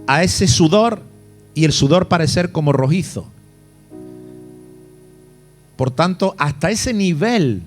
[0.06, 1.02] a ese sudor
[1.54, 3.26] y el sudor parecer como rojizo.
[5.76, 7.62] Por tanto, hasta ese nivel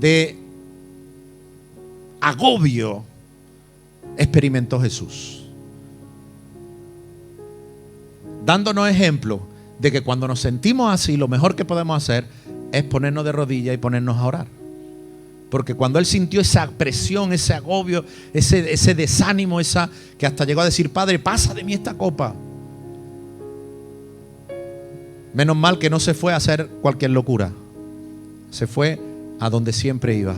[0.00, 0.36] de
[2.20, 3.04] agobio
[4.16, 5.44] experimentó Jesús.
[8.44, 9.40] Dándonos ejemplo
[9.78, 12.26] de que cuando nos sentimos así, lo mejor que podemos hacer
[12.72, 14.59] es ponernos de rodillas y ponernos a orar.
[15.50, 20.60] Porque cuando él sintió esa presión, ese agobio, ese, ese desánimo, esa que hasta llegó
[20.60, 22.34] a decir, Padre, pasa de mí esta copa.
[25.34, 27.52] Menos mal que no se fue a hacer cualquier locura.
[28.50, 29.00] Se fue
[29.40, 30.36] a donde siempre iba,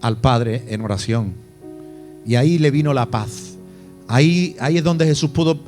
[0.00, 1.34] al Padre en oración.
[2.26, 3.54] Y ahí le vino la paz.
[4.08, 5.60] Ahí, ahí es donde Jesús pudo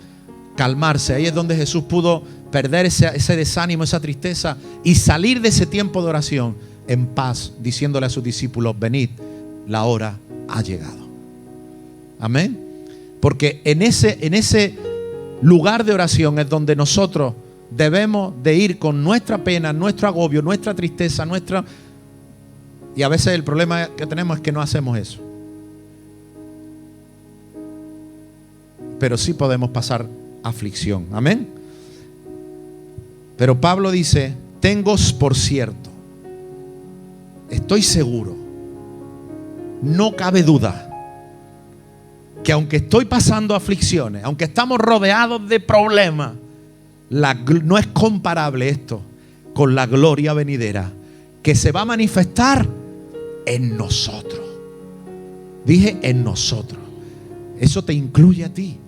[0.56, 1.14] calmarse.
[1.14, 5.66] Ahí es donde Jesús pudo perder ese, ese desánimo, esa tristeza y salir de ese
[5.66, 9.10] tiempo de oración en paz, diciéndole a sus discípulos, venid,
[9.68, 10.18] la hora
[10.48, 11.06] ha llegado.
[12.18, 12.58] Amén.
[13.20, 14.74] Porque en ese, en ese
[15.40, 17.34] lugar de oración es donde nosotros
[17.70, 21.64] debemos de ir con nuestra pena, nuestro agobio, nuestra tristeza, nuestra...
[22.96, 25.20] Y a veces el problema que tenemos es que no hacemos eso.
[28.98, 30.06] Pero sí podemos pasar
[30.42, 31.06] aflicción.
[31.12, 31.46] Amén.
[33.36, 35.89] Pero Pablo dice, tengo por cierto
[37.50, 38.36] estoy seguro,
[39.82, 40.86] no cabe duda,
[42.42, 46.32] que aunque estoy pasando aflicciones, aunque estamos rodeados de problemas,
[47.10, 49.02] no es comparable esto
[49.52, 50.90] con la gloria venidera
[51.42, 52.66] que se va a manifestar
[53.46, 54.40] en nosotros.
[55.64, 56.80] Dije en nosotros.
[57.58, 58.78] Eso te incluye a ti.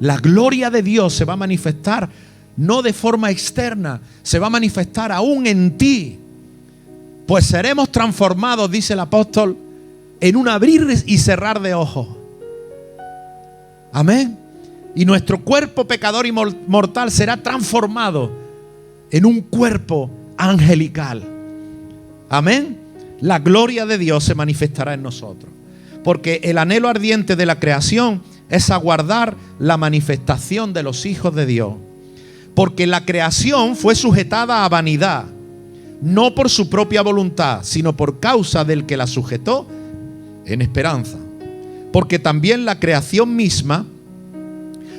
[0.00, 2.08] La gloria de Dios se va a manifestar
[2.56, 6.18] no de forma externa, se va a manifestar aún en ti.
[7.26, 9.56] Pues seremos transformados, dice el apóstol,
[10.20, 12.08] en un abrir y cerrar de ojos.
[13.92, 14.38] Amén.
[14.94, 18.30] Y nuestro cuerpo pecador y mortal será transformado
[19.10, 21.22] en un cuerpo angelical.
[22.28, 22.78] Amén.
[23.20, 25.52] La gloria de Dios se manifestará en nosotros.
[26.02, 31.46] Porque el anhelo ardiente de la creación es aguardar la manifestación de los hijos de
[31.46, 31.74] Dios.
[32.54, 35.24] Porque la creación fue sujetada a vanidad,
[36.04, 39.66] no por su propia voluntad, sino por causa del que la sujetó
[40.44, 41.16] en esperanza.
[41.94, 43.86] Porque también la creación misma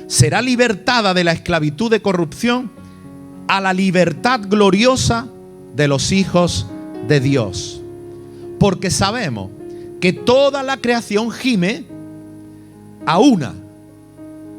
[0.08, 2.72] será libertada de la esclavitud de corrupción
[3.46, 5.28] a la libertad gloriosa
[5.76, 6.66] de los hijos
[7.06, 7.80] de Dios.
[8.58, 9.50] Porque sabemos
[10.00, 11.84] que toda la creación gime
[13.06, 13.54] a una.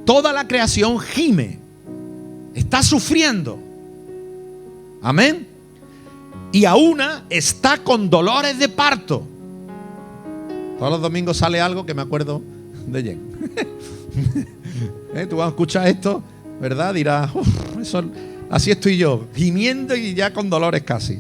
[0.06, 1.60] Toda la creación gime.
[2.56, 3.60] Está sufriendo.
[5.02, 5.47] Amén.
[6.52, 9.24] Y a una está con dolores de parto.
[10.80, 12.42] Todos los domingos sale algo que me acuerdo
[12.88, 13.22] de Jen.
[15.16, 15.26] ¿Eh?
[15.28, 16.24] Tú vas a escuchar esto,
[16.62, 16.94] ¿verdad?
[16.94, 17.32] Dirás,
[18.50, 21.20] así estoy yo, gimiendo y ya con dolores casi.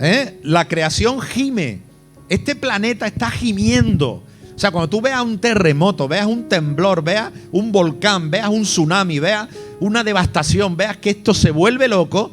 [0.00, 0.38] ¿Eh?
[0.42, 1.80] La creación gime.
[2.28, 4.22] Este planeta está gimiendo.
[4.54, 8.62] O sea, cuando tú veas un terremoto, veas un temblor, veas un volcán, veas un
[8.62, 9.48] tsunami, veas
[9.80, 12.30] una devastación, veas que esto se vuelve loco,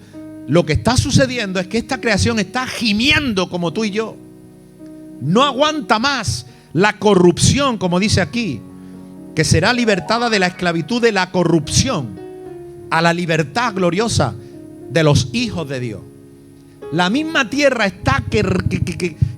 [0.49, 4.17] lo que está sucediendo es que esta creación está gimiendo como tú y yo.
[5.21, 8.59] No aguanta más la corrupción, como dice aquí
[9.35, 12.19] que será libertada de la esclavitud de la corrupción
[12.89, 14.33] a la libertad gloriosa
[14.89, 16.01] de los hijos de Dios.
[16.93, 18.43] La misma tierra está que,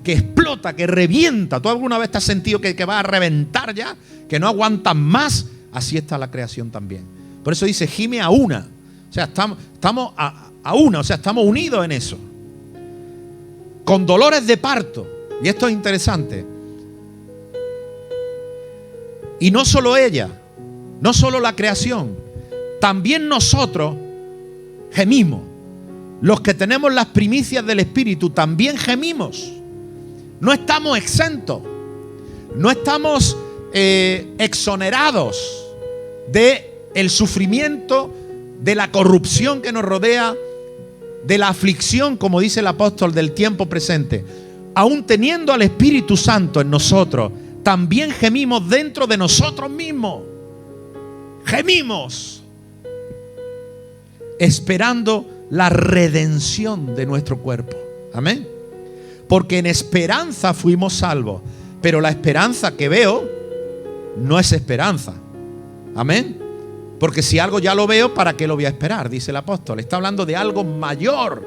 [0.05, 1.59] explota, que revienta.
[1.59, 3.97] ¿Tú alguna vez te has sentido que, va a reventar ya?
[4.30, 5.47] Que no aguantan más.
[5.74, 7.03] Así está la creación también.
[7.43, 8.66] Por eso dice, gime a una.
[9.09, 12.18] O sea, estamos, estamos a, a una, o sea, estamos unidos en eso.
[13.84, 15.07] Con dolores de parto.
[15.43, 16.45] Y esto es interesante.
[19.39, 20.30] Y no solo ella,
[21.01, 22.16] no solo la creación,
[22.80, 23.95] también nosotros
[24.91, 25.41] gemimos.
[26.22, 29.51] Los que tenemos las primicias del Espíritu también gemimos.
[30.39, 31.62] No estamos exentos,
[32.55, 33.36] no estamos
[33.74, 35.66] eh, exonerados
[36.32, 38.14] de el sufrimiento,
[38.59, 40.36] de la corrupción que nos rodea,
[41.26, 44.24] de la aflicción, como dice el apóstol, del tiempo presente.
[44.74, 47.32] Aún teniendo al Espíritu Santo en nosotros,
[47.63, 50.22] también gemimos dentro de nosotros mismos.
[51.45, 52.41] Gemimos.
[54.39, 57.78] Esperando la redención de nuestro cuerpo.
[58.13, 58.47] Amén.
[59.28, 61.41] Porque en esperanza fuimos salvos.
[61.82, 63.30] Pero la esperanza que veo
[64.17, 65.13] no es esperanza.
[65.95, 66.40] Amén.
[67.01, 69.09] Porque si algo ya lo veo, ¿para qué lo voy a esperar?
[69.09, 69.79] Dice el apóstol.
[69.79, 71.43] Está hablando de algo mayor.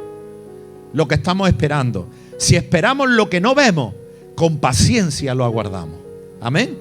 [0.93, 2.09] Lo que estamos esperando.
[2.39, 3.95] Si esperamos lo que no vemos,
[4.35, 5.95] con paciencia lo aguardamos.
[6.41, 6.77] Amén.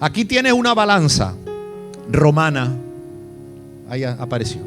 [0.00, 1.36] Aquí tienes una balanza
[2.10, 2.74] romana.
[3.88, 4.62] Ahí apareció.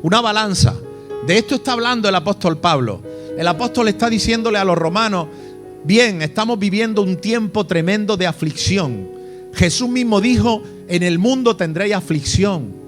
[0.00, 0.74] una balanza.
[1.26, 3.02] De esto está hablando el apóstol Pablo.
[3.36, 5.26] El apóstol está diciéndole a los romanos,
[5.84, 9.06] bien, estamos viviendo un tiempo tremendo de aflicción.
[9.52, 12.83] Jesús mismo dijo, en el mundo tendréis aflicción.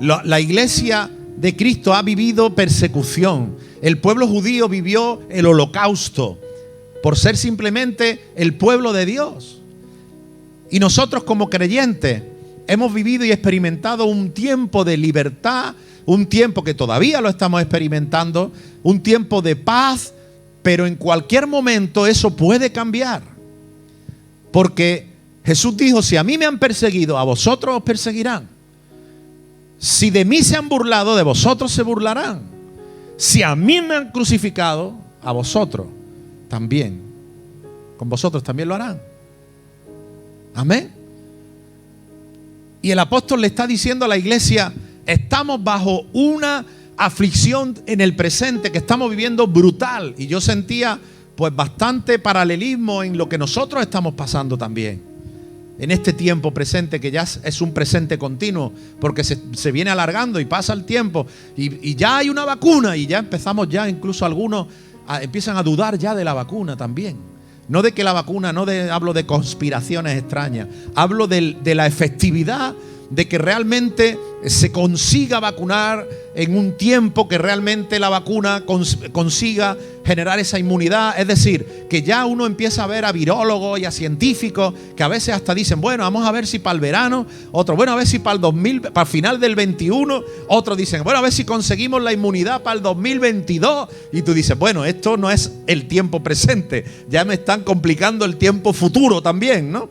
[0.00, 3.56] La iglesia de Cristo ha vivido persecución.
[3.82, 6.38] El pueblo judío vivió el holocausto
[7.02, 9.60] por ser simplemente el pueblo de Dios.
[10.70, 12.22] Y nosotros como creyentes
[12.66, 15.74] hemos vivido y experimentado un tiempo de libertad,
[16.06, 20.12] un tiempo que todavía lo estamos experimentando, un tiempo de paz,
[20.62, 23.22] pero en cualquier momento eso puede cambiar.
[24.52, 25.06] Porque
[25.44, 28.59] Jesús dijo, si a mí me han perseguido, a vosotros os perseguirán.
[29.80, 32.42] Si de mí se han burlado, de vosotros se burlarán.
[33.16, 35.86] Si a mí me han crucificado, a vosotros
[36.48, 37.00] también.
[37.96, 39.00] Con vosotros también lo harán.
[40.54, 40.92] Amén.
[42.82, 44.70] Y el apóstol le está diciendo a la iglesia,
[45.06, 46.66] estamos bajo una
[46.98, 50.14] aflicción en el presente que estamos viviendo brutal.
[50.18, 51.00] Y yo sentía
[51.36, 55.09] pues bastante paralelismo en lo que nosotros estamos pasando también.
[55.80, 60.44] En este tiempo presente que ya es un presente continuo, porque se, viene alargando y
[60.44, 61.26] pasa el tiempo
[61.56, 64.66] y, y ya hay una vacuna y ya empezamos ya incluso algunos
[65.20, 67.16] empiezan a dudar ya de la vacuna también.
[67.68, 72.74] No de que la vacuna, no de, hablo de conspiraciones extrañas, hablo de la efectividad
[73.10, 78.64] de que realmente se consiga vacunar en un tiempo que realmente la vacuna
[79.12, 81.18] consiga generar esa inmunidad.
[81.20, 85.08] Es decir, que ya uno empieza a ver a virólogos y a científicos que a
[85.08, 88.06] veces hasta dicen, bueno, vamos a ver si para el verano, otro, bueno, a ver
[88.06, 91.44] si para el 2000, para el final del 21, otros dicen, bueno, a ver si
[91.44, 93.88] conseguimos la inmunidad para el 2022.
[94.12, 98.36] Y tú dices, bueno, esto no es el tiempo presente, ya me están complicando el
[98.36, 99.88] tiempo futuro también, ¿no?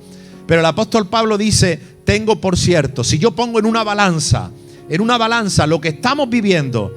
[0.47, 1.79] Pero el apóstol Pablo dice,
[2.09, 4.49] tengo por cierto, si yo pongo en una balanza,
[4.89, 6.91] en una balanza lo que estamos viviendo,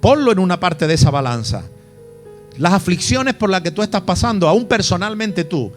[0.00, 1.62] ponlo en una parte de esa balanza.
[2.58, 5.70] Las aflicciones por las que tú estás pasando, aún personalmente tú,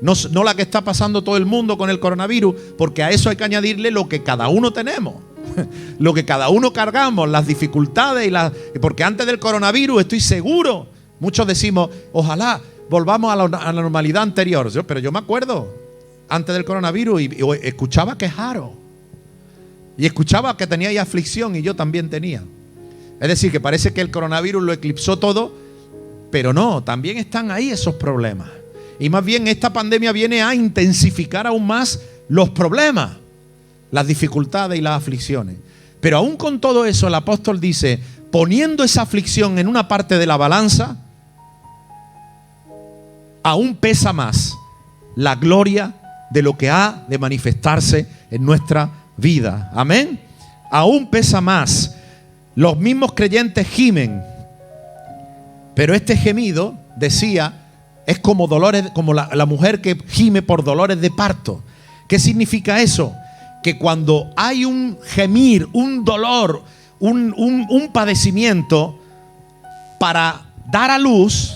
[0.00, 3.28] no, no la que está pasando todo el mundo con el coronavirus, porque a eso
[3.28, 5.16] hay que añadirle lo que cada uno tenemos
[5.98, 8.52] lo que cada uno cargamos, las dificultades y las.
[8.80, 10.86] Porque antes del coronavirus estoy seguro.
[11.18, 14.70] Muchos decimos, ojalá volvamos a la, a la normalidad anterior.
[14.86, 15.81] pero yo me acuerdo,
[16.32, 17.30] antes del coronavirus y,
[17.62, 18.72] escuchaba quejaro.
[19.98, 22.42] Y escuchaba que tenía aflicción y yo también tenía.
[23.20, 25.54] Es decir, que parece que el coronavirus lo eclipsó todo,
[26.30, 28.48] pero no, también están ahí esos problemas.
[28.98, 33.18] Y más bien esta pandemia viene a intensificar aún más los problemas,
[33.90, 35.56] las dificultades y las aflicciones.
[36.00, 40.26] Pero aún con todo eso, el apóstol dice, poniendo esa aflicción en una parte de
[40.26, 40.96] la balanza,
[43.42, 44.54] aún pesa más
[45.14, 45.94] la gloria
[46.32, 49.70] de lo que ha de manifestarse en nuestra vida.
[49.74, 50.18] Amén.
[50.70, 51.96] Aún pesa más.
[52.54, 54.22] Los mismos creyentes gimen.
[55.74, 57.52] Pero este gemido, decía,
[58.06, 61.62] es como dolores, como la, mujer que gime por dolores de parto.
[62.08, 63.14] ¿Qué significa eso?
[63.62, 66.64] Que cuando hay un gemir, un dolor,
[66.98, 68.98] un, un padecimiento,
[69.98, 71.54] para dar a luz,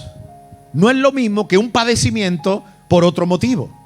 [0.72, 3.85] no es lo mismo que un padecimiento por otro motivo.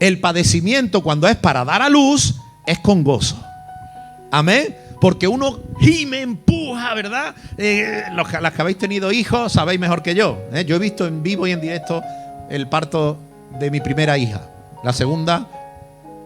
[0.00, 2.36] El padecimiento cuando es para dar a luz
[2.66, 3.42] es con gozo.
[4.30, 4.76] Amén.
[5.00, 7.34] Porque uno gime, empuja, ¿verdad?
[7.56, 10.38] Eh, las que habéis tenido hijos sabéis mejor que yo.
[10.52, 10.64] ¿eh?
[10.64, 12.02] Yo he visto en vivo y en directo
[12.50, 13.18] el parto
[13.58, 14.42] de mi primera hija.
[14.82, 15.46] La segunda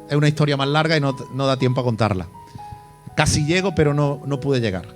[0.09, 1.13] es una historia más larga y no,
[1.47, 2.27] da tiempo a contarla.
[3.15, 4.87] Casi llego, pero no, no pude llegar.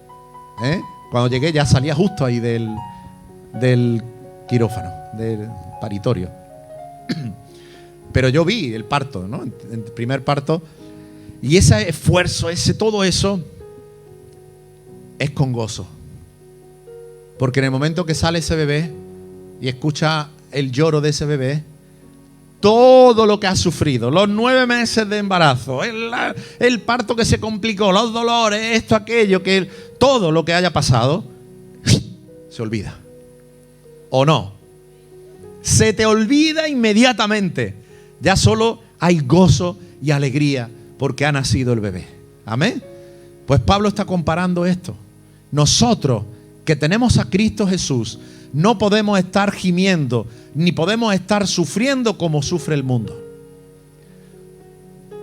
[0.62, 0.80] ¿eh?
[1.10, 2.74] Cuando llegué ya salía justo ahí del,
[3.52, 4.02] del
[4.48, 5.48] quirófano, del
[5.80, 6.30] paritorio.
[8.16, 9.42] Pero yo vi el parto, ¿no?
[9.42, 10.62] El primer parto.
[11.42, 13.42] Y ese esfuerzo, ese, todo eso,
[15.18, 15.86] es con gozo.
[17.38, 18.90] Porque en el momento que sale ese bebé
[19.60, 21.62] y escucha el lloro de ese bebé,
[22.60, 26.10] todo lo que ha sufrido, los nueve meses de embarazo, el,
[26.58, 31.22] el, parto que se complicó, los dolores, esto, aquello, que todo lo que haya pasado,
[32.48, 32.98] se olvida.
[34.08, 34.54] ¿O no?
[35.60, 37.84] Se te olvida inmediatamente
[38.20, 42.06] ya solo hay gozo y alegría porque ha nacido el bebé.
[42.44, 42.82] Amén.
[43.46, 44.94] Pues Pablo está comparando esto.
[45.52, 46.24] Nosotros
[46.64, 48.18] que tenemos a Cristo Jesús,
[48.52, 53.22] no podemos estar gimiendo, ni podemos estar sufriendo como sufre el mundo.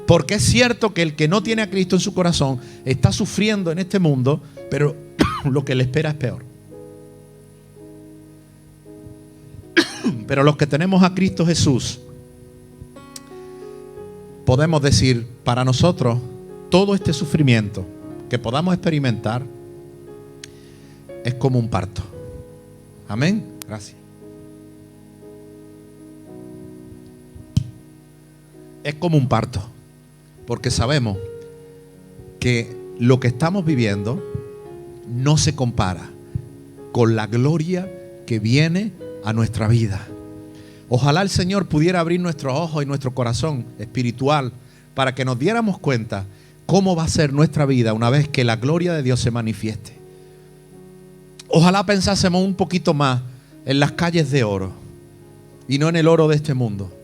[0.07, 3.71] Porque es cierto que el que no tiene a Cristo en su corazón está sufriendo
[3.71, 4.95] en este mundo, pero
[5.45, 6.43] lo que le espera es peor.
[10.27, 11.99] Pero los que tenemos a Cristo Jesús,
[14.45, 16.19] podemos decir, para nosotros,
[16.69, 17.85] todo este sufrimiento
[18.29, 19.43] que podamos experimentar
[21.23, 22.01] es como un parto.
[23.07, 23.45] Amén.
[23.67, 23.95] Gracias.
[28.83, 29.61] Es como un parto,
[30.45, 31.17] porque sabemos
[32.39, 34.21] que lo que estamos viviendo
[35.07, 36.09] no se compara
[36.91, 37.89] con la gloria
[38.25, 38.91] que viene
[39.23, 40.05] a nuestra vida.
[40.95, 44.51] Ojalá el Señor pudiera abrir nuestros ojos y nuestro corazón espiritual
[44.93, 46.27] para que nos diéramos cuenta
[46.67, 49.97] cómo va a ser nuestra vida una vez que la gloria de Dios se manifieste.
[51.47, 53.21] Ojalá pensásemos un poquito más
[53.65, 54.71] en las calles de oro
[55.67, 56.95] y no en el oro de este mundo.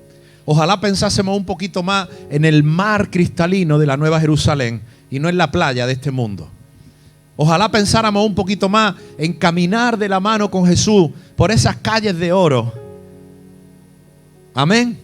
[0.45, 5.29] Ojalá pensásemos un poquito más en el mar cristalino de la Nueva Jerusalén y no
[5.29, 6.47] en la playa de este mundo.
[7.37, 12.19] Ojalá pensáramos un poquito más en caminar de la mano con Jesús por esas calles
[12.19, 12.87] de oro
[14.53, 14.99] Amén.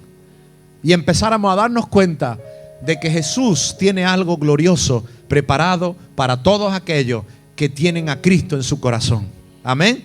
[0.83, 2.37] Y empezáramos a darnos cuenta
[2.81, 7.23] de que Jesús tiene algo glorioso preparado para todos aquellos
[7.55, 9.27] que tienen a Cristo en su corazón.
[9.63, 10.03] Amén.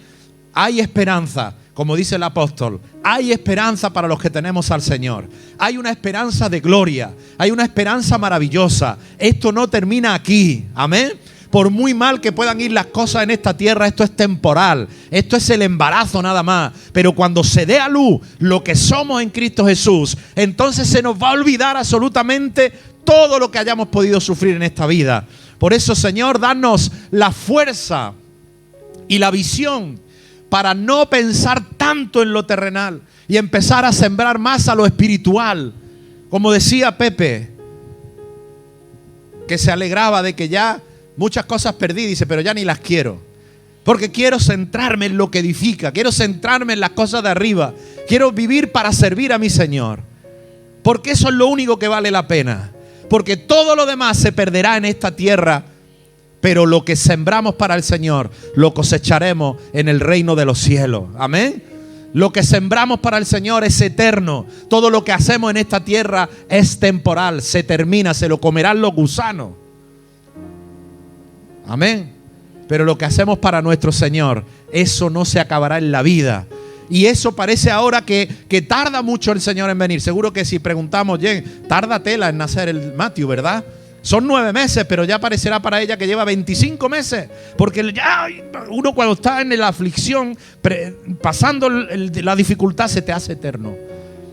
[0.52, 2.80] Hay esperanza, como dice el apóstol.
[3.02, 5.28] Hay esperanza para los que tenemos al Señor.
[5.58, 7.12] Hay una esperanza de gloria.
[7.38, 8.96] Hay una esperanza maravillosa.
[9.18, 10.66] Esto no termina aquí.
[10.74, 11.12] Amén.
[11.50, 14.88] Por muy mal que puedan ir las cosas en esta tierra, esto es temporal.
[15.10, 16.72] Esto es el embarazo nada más.
[16.92, 21.20] Pero cuando se dé a luz lo que somos en Cristo Jesús, entonces se nos
[21.20, 22.72] va a olvidar absolutamente
[23.04, 25.26] todo lo que hayamos podido sufrir en esta vida.
[25.58, 28.12] Por eso, Señor, danos la fuerza
[29.08, 29.98] y la visión
[30.48, 35.72] para no pensar tanto en lo terrenal y empezar a sembrar más a lo espiritual.
[36.28, 37.50] Como decía Pepe,
[39.48, 40.80] que se alegraba de que ya
[41.20, 43.20] muchas cosas perdí, dice, pero ya ni las quiero.
[43.84, 47.74] Porque quiero centrarme en lo que edifica, quiero centrarme en las cosas de arriba,
[48.08, 50.00] quiero vivir para servir a mi Señor.
[50.82, 52.72] Porque eso es lo único que vale la pena.
[53.10, 55.64] Porque todo lo demás se perderá en esta tierra,
[56.40, 61.04] pero lo que sembramos para el Señor lo cosecharemos en el reino de los cielos.
[61.18, 61.62] Amén.
[62.14, 64.46] Lo que sembramos para el Señor es eterno.
[64.70, 67.42] Todo lo que hacemos en esta tierra es temporal.
[67.42, 69.59] Se termina, se lo comerán los gusanos.
[71.70, 72.10] Amén.
[72.66, 76.46] Pero lo que hacemos para nuestro Señor, eso no se acabará en la vida.
[76.88, 80.00] Y eso parece ahora que, que tarda mucho el Señor en venir.
[80.00, 83.64] Seguro que si preguntamos, Jen, tarda tela en nacer el Matthew, ¿verdad?
[84.02, 87.28] Son nueve meses, pero ya parecerá para ella que lleva 25 meses.
[87.56, 88.26] Porque ya
[88.68, 90.36] uno cuando está en la aflicción,
[91.22, 93.76] pasando la dificultad, se te hace eterno.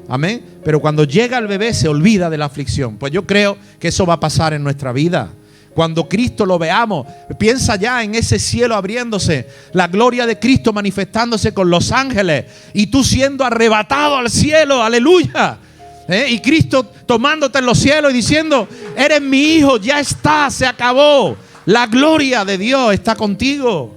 [0.09, 0.41] Amén.
[0.63, 2.97] Pero cuando llega el bebé se olvida de la aflicción.
[2.97, 5.29] Pues yo creo que eso va a pasar en nuestra vida.
[5.78, 7.05] Cuando Cristo lo veamos,
[7.38, 12.88] piensa ya en ese cielo abriéndose, la gloria de Cristo manifestándose con los ángeles y
[12.88, 15.59] tú siendo arrebatado al cielo, aleluya.
[16.07, 16.30] ¿Eh?
[16.32, 21.38] Y Cristo tomándote en los cielos y diciendo, eres mi hijo, ya está, se acabó.
[21.67, 23.95] La gloria de Dios está contigo.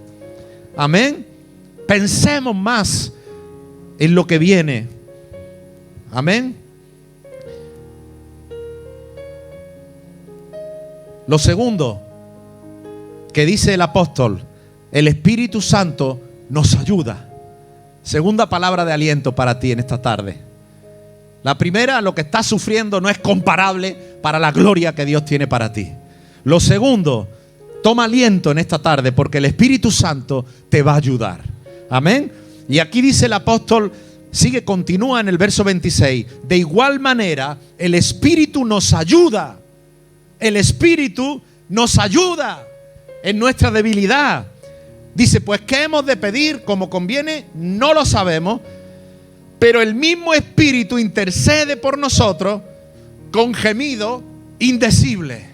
[0.76, 1.24] Amén.
[1.88, 3.10] Pensemos más
[3.98, 4.86] en lo que viene.
[6.12, 6.59] Amén.
[11.30, 12.02] Lo segundo
[13.32, 14.42] que dice el apóstol,
[14.90, 17.24] el Espíritu Santo nos ayuda.
[18.02, 20.38] Segunda palabra de aliento para ti en esta tarde.
[21.44, 25.46] La primera, lo que estás sufriendo no es comparable para la gloria que Dios tiene
[25.46, 25.92] para ti.
[26.42, 27.28] Lo segundo,
[27.84, 31.42] toma aliento en esta tarde porque el Espíritu Santo te va a ayudar.
[31.90, 32.32] Amén.
[32.68, 33.92] Y aquí dice el apóstol,
[34.32, 36.26] sigue, continúa en el verso 26.
[36.42, 39.59] De igual manera, el Espíritu nos ayuda.
[40.40, 42.66] El Espíritu nos ayuda
[43.22, 44.46] en nuestra debilidad.
[45.14, 47.44] Dice, pues, ¿qué hemos de pedir como conviene?
[47.54, 48.60] No lo sabemos
[49.60, 52.62] pero el mismo Espíritu intercede por nosotros
[53.30, 54.24] con gemido
[54.58, 55.50] indecible.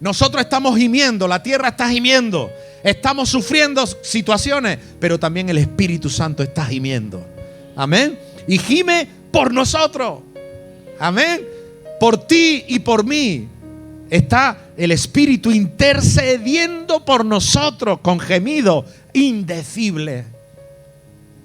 [0.00, 2.50] Nosotros estamos gimiendo, la tierra está gimiendo,
[2.82, 7.24] estamos sufriendo situaciones, pero también el Espíritu Santo está gimiendo.
[7.76, 8.18] Amén.
[8.48, 10.18] Y gime por nosotros.
[10.98, 11.46] Amén.
[12.00, 13.46] Por ti y por mí
[14.10, 20.24] está el Espíritu intercediendo por nosotros con gemido indecible.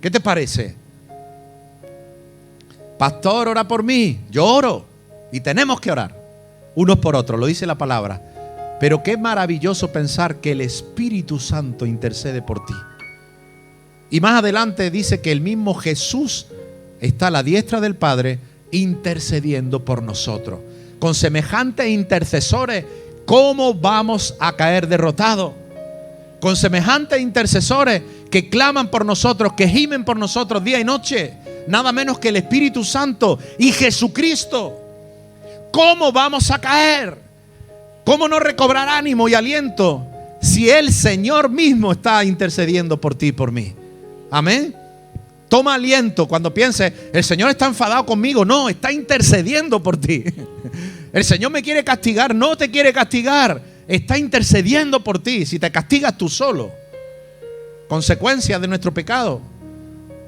[0.01, 0.76] ¿Qué te parece?
[2.97, 4.20] Pastor, ora por mí.
[4.30, 4.86] Yo oro.
[5.32, 6.16] Y tenemos que orar.
[6.76, 8.22] Unos por otros, lo dice la palabra.
[8.80, 12.74] Pero qué maravilloso pensar que el Espíritu Santo intercede por ti.
[14.10, 16.47] Y más adelante dice que el mismo Jesús
[16.99, 18.39] está a la diestra del Padre
[18.72, 20.60] intercediendo por nosotros.
[21.00, 22.86] Con semejantes intercesores,
[23.26, 25.54] ¿cómo vamos a caer derrotados?
[26.39, 31.34] Con semejantes intercesores que claman por nosotros, que gimen por nosotros día y noche
[31.70, 34.78] nada menos que el Espíritu Santo y Jesucristo.
[35.72, 37.16] ¿Cómo vamos a caer?
[38.04, 40.06] ¿Cómo no recobrar ánimo y aliento
[40.41, 43.76] si el Señor mismo está intercediendo por ti y por mí?
[44.32, 44.76] Amén.
[45.50, 48.45] Toma aliento cuando pienses, el Señor está enfadado conmigo.
[48.45, 50.24] No, está intercediendo por ti.
[51.12, 53.60] El Señor me quiere castigar, no te quiere castigar.
[53.88, 55.47] Está intercediendo por ti.
[55.47, 56.70] Si te castigas tú solo,
[57.88, 59.41] consecuencia de nuestro pecado.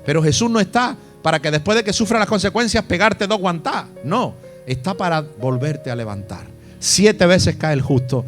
[0.04, 3.86] Pero Jesús no está para que después de que sufra las consecuencias pegarte dos guantás.
[4.04, 4.34] No,
[4.66, 6.48] está para volverte a levantar.
[6.80, 8.26] Siete veces cae el justo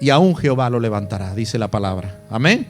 [0.00, 2.20] y aún Jehová lo levantará, dice la palabra.
[2.30, 2.68] Amén.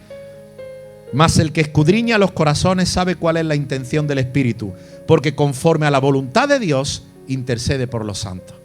[1.13, 4.73] Mas el que escudriña los corazones sabe cuál es la intención del Espíritu,
[5.07, 8.57] porque conforme a la voluntad de Dios intercede por los santos.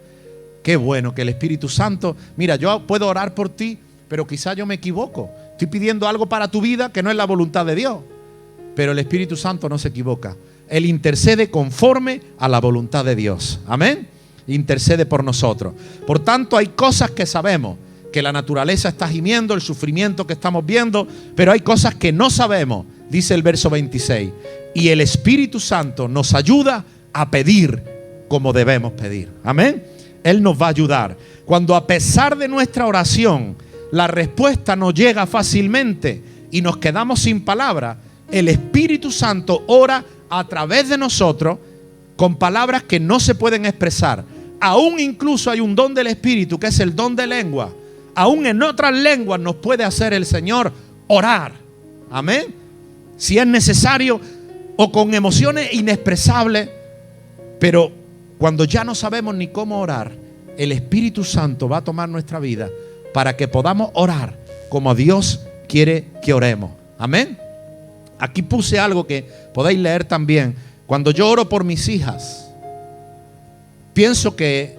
[0.62, 3.78] Qué bueno que el Espíritu Santo, mira, yo puedo orar por ti,
[4.08, 5.30] pero quizá yo me equivoco.
[5.52, 7.98] Estoy pidiendo algo para tu vida que no es la voluntad de Dios.
[8.74, 10.36] Pero el Espíritu Santo no se equivoca.
[10.68, 13.60] Él intercede conforme a la voluntad de Dios.
[13.66, 14.06] Amén.
[14.46, 15.74] Intercede por nosotros.
[16.06, 17.76] Por tanto, hay cosas que sabemos,
[18.12, 22.30] que la naturaleza está gimiendo, el sufrimiento que estamos viendo, pero hay cosas que no
[22.30, 24.30] sabemos, dice el verso 26.
[24.74, 27.82] Y el Espíritu Santo nos ayuda a pedir
[28.28, 29.30] como debemos pedir.
[29.42, 29.82] Amén.
[30.22, 31.16] Él nos va a ayudar.
[31.44, 33.56] Cuando a pesar de nuestra oración
[33.90, 37.96] la respuesta no llega fácilmente y nos quedamos sin palabras,
[38.30, 41.58] el Espíritu Santo ora a través de nosotros
[42.16, 44.24] con palabras que no se pueden expresar.
[44.60, 47.72] Aún incluso hay un don del Espíritu que es el don de lengua.
[48.18, 50.72] Aún en otras lenguas nos puede hacer el Señor
[51.06, 51.52] orar.
[52.10, 52.52] Amén.
[53.16, 54.20] Si es necesario
[54.76, 56.68] o con emociones inexpresables.
[57.60, 57.92] Pero
[58.36, 60.10] cuando ya no sabemos ni cómo orar,
[60.56, 62.68] el Espíritu Santo va a tomar nuestra vida
[63.14, 64.36] para que podamos orar
[64.68, 66.72] como Dios quiere que oremos.
[66.98, 67.38] Amén.
[68.18, 70.56] Aquí puse algo que podéis leer también.
[70.88, 72.50] Cuando yo oro por mis hijas,
[73.94, 74.76] pienso que,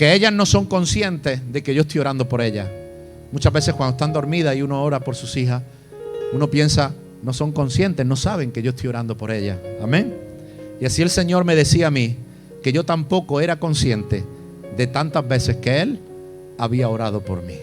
[0.00, 2.66] que ellas no son conscientes de que yo estoy orando por ellas.
[3.32, 5.62] Muchas veces cuando están dormidas y uno ora por sus hijas,
[6.32, 9.58] uno piensa, no son conscientes, no saben que yo estoy orando por ellas.
[9.82, 10.16] Amén.
[10.80, 12.16] Y así el Señor me decía a mí
[12.62, 14.24] que yo tampoco era consciente
[14.74, 16.00] de tantas veces que Él
[16.56, 17.58] había orado por mí.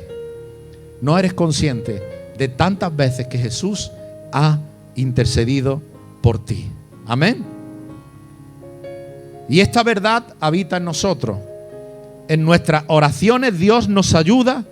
[1.02, 2.04] No eres consciente
[2.38, 3.90] de tantas veces que Jesús
[4.32, 4.60] ha
[4.94, 5.82] intercedido
[6.22, 6.70] por ti.
[7.08, 7.44] Amén.
[9.50, 11.40] Y esta verdad habita en nosotros.
[12.28, 14.66] En nuestras oraciones Dios nos ayuda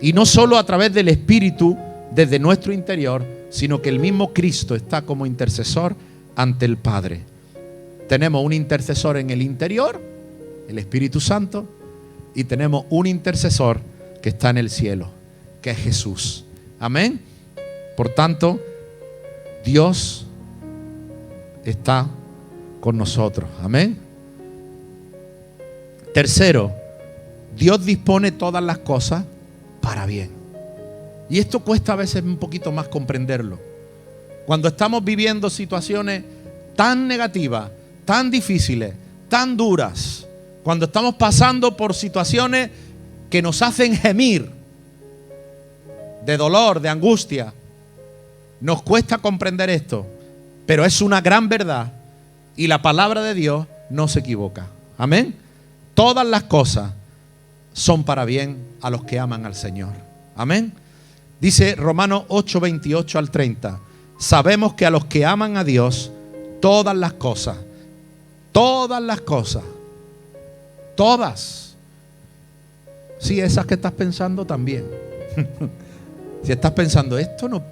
[0.00, 1.76] y no solo a través del Espíritu
[2.14, 5.96] desde nuestro interior, sino que el mismo Cristo está como intercesor
[6.36, 7.22] ante el Padre.
[8.08, 10.00] Tenemos un intercesor en el interior,
[10.68, 11.66] el Espíritu Santo,
[12.34, 13.80] y tenemos un intercesor
[14.22, 15.08] que está en el cielo,
[15.62, 16.44] que es Jesús.
[16.78, 17.20] Amén.
[17.96, 18.60] Por tanto,
[19.64, 20.26] Dios
[21.64, 22.06] está
[22.80, 23.48] con nosotros.
[23.62, 23.98] Amén.
[26.14, 26.72] Tercero,
[27.58, 29.24] Dios dispone todas las cosas
[29.80, 30.30] para bien.
[31.28, 33.58] Y esto cuesta a veces un poquito más comprenderlo.
[34.46, 36.22] Cuando estamos viviendo situaciones
[36.76, 37.70] tan negativas,
[38.04, 38.94] tan difíciles,
[39.28, 40.26] tan duras,
[40.62, 42.70] cuando estamos pasando por situaciones
[43.28, 44.50] que nos hacen gemir
[46.24, 47.52] de dolor, de angustia,
[48.60, 50.06] nos cuesta comprender esto,
[50.66, 51.92] pero es una gran verdad
[52.56, 54.66] y la palabra de Dios no se equivoca.
[54.96, 55.34] Amén.
[55.94, 56.92] Todas las cosas
[57.78, 59.92] son para bien a los que aman al Señor.
[60.34, 60.72] Amén.
[61.40, 63.78] Dice Romanos 8, 28 al 30.
[64.18, 66.10] Sabemos que a los que aman a Dios,
[66.60, 67.56] todas las cosas,
[68.50, 69.62] todas las cosas,
[70.96, 71.76] todas,
[73.20, 74.84] sí, esas que estás pensando también.
[76.42, 77.62] si estás pensando, esto no,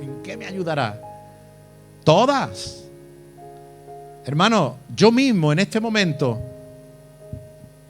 [0.00, 1.02] ¿en qué me ayudará?
[2.04, 2.84] Todas.
[4.24, 6.51] Hermano, yo mismo en este momento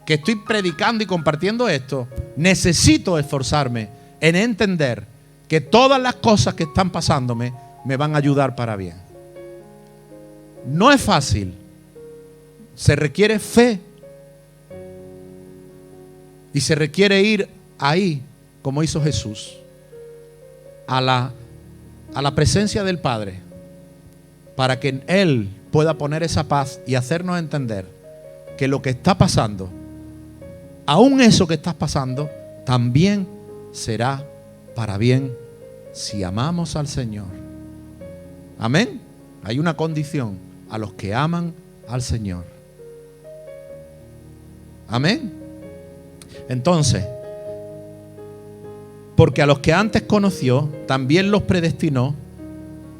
[0.05, 3.88] que estoy predicando y compartiendo esto, necesito esforzarme
[4.20, 5.05] en entender
[5.48, 7.53] que todas las cosas que están pasándome
[7.84, 8.96] me van a ayudar para bien.
[10.66, 11.55] No es fácil.
[12.74, 13.80] Se requiere fe.
[16.55, 17.48] Y se requiere ir
[17.78, 18.22] ahí,
[18.61, 19.55] como hizo Jesús,
[20.86, 21.32] a la,
[22.14, 23.40] a la presencia del Padre,
[24.55, 27.86] para que Él pueda poner esa paz y hacernos entender
[28.59, 29.70] que lo que está pasando,
[30.87, 32.30] aún eso que estás pasando,
[32.64, 33.26] también
[33.72, 34.24] será
[34.74, 35.33] para bien
[35.93, 37.26] si amamos al Señor.
[38.59, 39.01] Amén.
[39.45, 40.39] Hay una condición
[40.70, 41.53] a los que aman
[41.89, 42.45] al Señor.
[44.89, 45.33] Amén.
[46.49, 47.05] Entonces,
[49.16, 52.14] porque a los que antes conoció, también los predestinó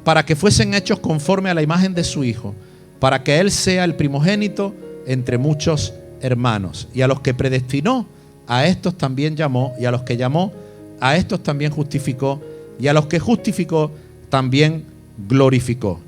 [0.05, 2.55] para que fuesen hechos conforme a la imagen de su Hijo,
[2.99, 4.75] para que Él sea el primogénito
[5.07, 6.89] entre muchos hermanos.
[6.95, 8.07] Y a los que predestinó,
[8.47, 10.53] a estos también llamó, y a los que llamó,
[11.01, 12.41] a estos también justificó,
[12.79, 13.91] y a los que justificó,
[14.31, 14.85] también
[15.29, 16.01] glorificó.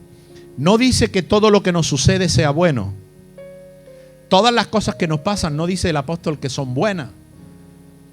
[0.57, 2.93] No dice que todo lo que nos sucede sea bueno.
[4.29, 7.11] Todas las cosas que nos pasan, no dice el apóstol que son buenas.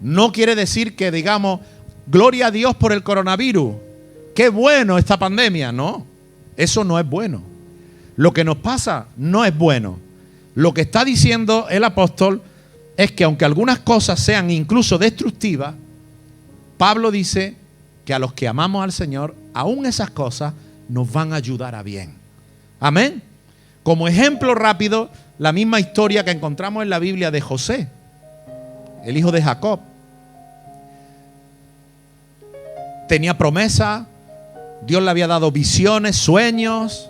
[0.01, 1.61] No quiere decir que digamos,
[2.07, 3.75] gloria a Dios por el coronavirus.
[4.35, 5.71] Qué bueno esta pandemia.
[5.71, 6.05] No,
[6.57, 7.41] eso no es bueno.
[8.15, 9.97] Lo que nos pasa no es bueno.
[10.55, 12.41] Lo que está diciendo el apóstol
[12.97, 15.75] es que aunque algunas cosas sean incluso destructivas,
[16.77, 17.55] Pablo dice
[18.05, 20.53] que a los que amamos al Señor, aún esas cosas
[20.89, 22.15] nos van a ayudar a bien.
[22.79, 23.21] Amén.
[23.83, 27.87] Como ejemplo rápido, la misma historia que encontramos en la Biblia de José,
[29.05, 29.79] el hijo de Jacob.
[33.07, 34.07] Tenía promesa,
[34.85, 37.09] Dios le había dado visiones, sueños,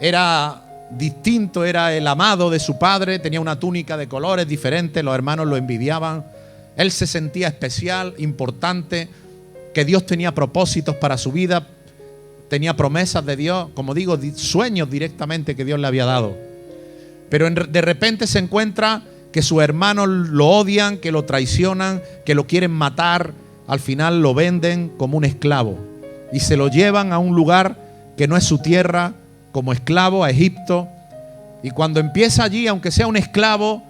[0.00, 5.14] era distinto, era el amado de su padre, tenía una túnica de colores diferentes, los
[5.14, 6.24] hermanos lo envidiaban,
[6.76, 9.08] él se sentía especial, importante,
[9.74, 11.66] que Dios tenía propósitos para su vida,
[12.48, 16.36] tenía promesas de Dios, como digo, sueños directamente que Dios le había dado.
[17.28, 22.46] Pero de repente se encuentra que sus hermanos lo odian, que lo traicionan, que lo
[22.46, 23.32] quieren matar,
[23.68, 25.90] al final lo venden como un esclavo
[26.32, 27.76] y se lo llevan a un lugar
[28.16, 29.14] que no es su tierra,
[29.52, 30.88] como esclavo a Egipto.
[31.62, 33.82] Y cuando empieza allí, aunque sea un esclavo,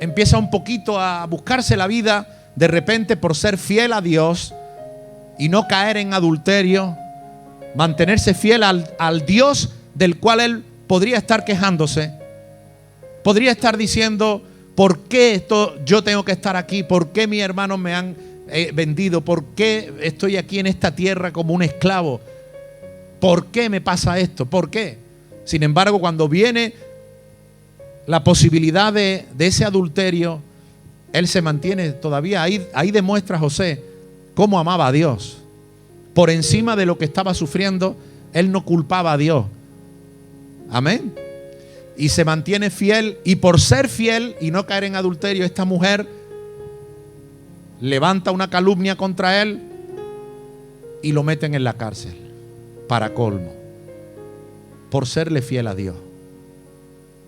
[0.00, 4.54] empieza un poquito a buscarse la vida de repente por ser fiel a Dios
[5.38, 6.96] y no caer en adulterio,
[7.74, 12.12] mantenerse fiel al, Dios del cual él podría estar quejándose,
[13.22, 14.42] podría estar diciendo,
[14.74, 16.82] ¿por qué esto, yo tengo que estar aquí?
[16.82, 18.16] ¿Por qué mis hermanos me han
[18.48, 19.20] eh, vendido?
[19.20, 22.20] ¿Por qué estoy aquí en esta tierra como un esclavo?
[23.20, 24.46] ¿Por qué me pasa esto?
[24.46, 24.98] ¿Por qué?
[25.44, 26.74] Sin embargo, cuando viene
[28.06, 30.40] la posibilidad de, ese adulterio,
[31.12, 32.42] él se mantiene todavía.
[32.42, 33.82] Ahí, ahí demuestra José
[34.34, 35.38] cómo amaba a Dios.
[36.14, 37.96] Por encima de lo que estaba sufriendo,
[38.32, 39.46] él no culpaba a Dios.
[40.70, 41.14] Amén.
[41.96, 43.18] Y se mantiene fiel.
[43.24, 46.06] Y por ser fiel y no caer en adulterio, esta mujer
[47.80, 49.62] levanta una calumnia contra él
[51.02, 52.27] y lo meten en la cárcel.
[52.88, 53.52] Para colmo.
[54.90, 55.96] Por serle fiel a Dios.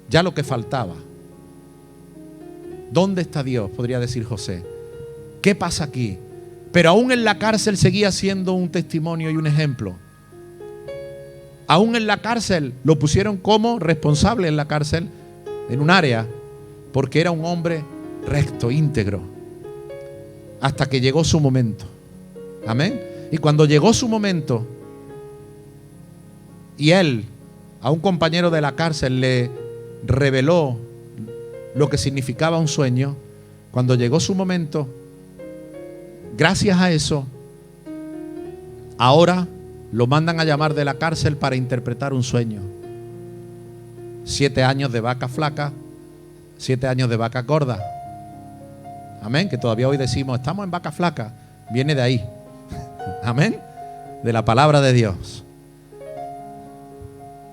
[0.08, 0.94] Ya lo que faltaba.
[2.90, 3.70] ¿Dónde está Dios?
[3.70, 4.64] Podría decir José.
[5.42, 6.18] ¿Qué pasa aquí?
[6.72, 9.94] Pero aún en la cárcel seguía siendo un testimonio y un ejemplo.
[11.66, 15.08] Aún en la cárcel lo pusieron como responsable en la cárcel,
[15.68, 16.26] en un área,
[16.92, 17.84] porque era un hombre
[18.26, 19.22] recto, íntegro,
[20.61, 21.84] hasta que llegó su momento.
[22.66, 23.00] Amén.
[23.30, 24.66] Y cuando llegó su momento,
[26.81, 27.26] y él
[27.83, 29.51] a un compañero de la cárcel le
[30.07, 30.78] reveló
[31.74, 33.16] lo que significaba un sueño,
[33.70, 34.89] cuando llegó su momento,
[36.39, 37.26] gracias a eso,
[38.97, 39.47] ahora
[39.93, 42.62] lo mandan a llamar de la cárcel para interpretar un sueño.
[44.24, 45.72] Siete años de vaca flaca,
[46.57, 47.78] siete años de vaca gorda.
[49.22, 51.35] Amén, que todavía hoy decimos, estamos en vaca flaca,
[51.70, 52.24] viene de ahí.
[53.22, 53.61] Amén,
[54.24, 55.45] de la palabra de Dios.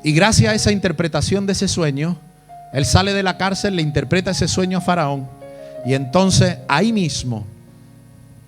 [0.07, 2.15] Y gracias a esa interpretación de ese sueño,
[2.71, 5.27] él sale de la cárcel, le interpreta ese sueño a Faraón.
[5.85, 7.45] Y entonces ahí mismo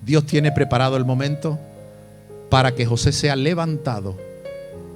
[0.05, 1.59] Dios tiene preparado el momento
[2.49, 4.15] para que José sea levantado.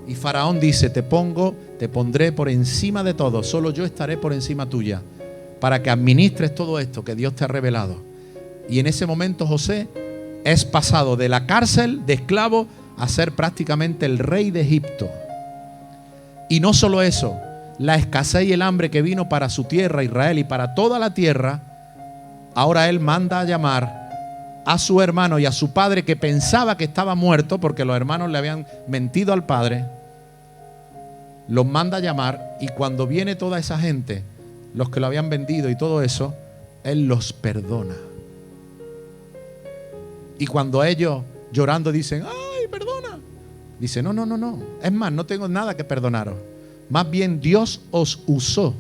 [0.08, 4.32] Y Faraón dice, te pongo, te pondré por encima de todo, solo yo estaré por
[4.32, 5.02] encima tuya,
[5.60, 7.98] para que administres todo esto que Dios te ha revelado.
[8.70, 9.90] Y en ese momento José
[10.46, 15.10] es pasado de la cárcel de esclavo a ser prácticamente el rey de Egipto.
[16.50, 17.40] Y no solo eso,
[17.78, 21.14] la escasez y el hambre que vino para su tierra, Israel, y para toda la
[21.14, 21.62] tierra,
[22.56, 24.04] ahora él manda a llamar
[24.66, 28.30] a su hermano y a su padre que pensaba que estaba muerto porque los hermanos
[28.30, 29.86] le habían mentido al padre.
[31.48, 34.24] Los manda a llamar y cuando viene toda esa gente,
[34.74, 36.34] los que lo habían vendido y todo eso,
[36.84, 37.96] él los perdona.
[40.40, 42.43] Y cuando ellos llorando dicen, perdona,
[43.84, 44.60] dice, no, no, no, no.
[44.82, 46.36] Es más, no tengo nada que perdonaros.
[46.90, 48.74] Más bien Dios os usó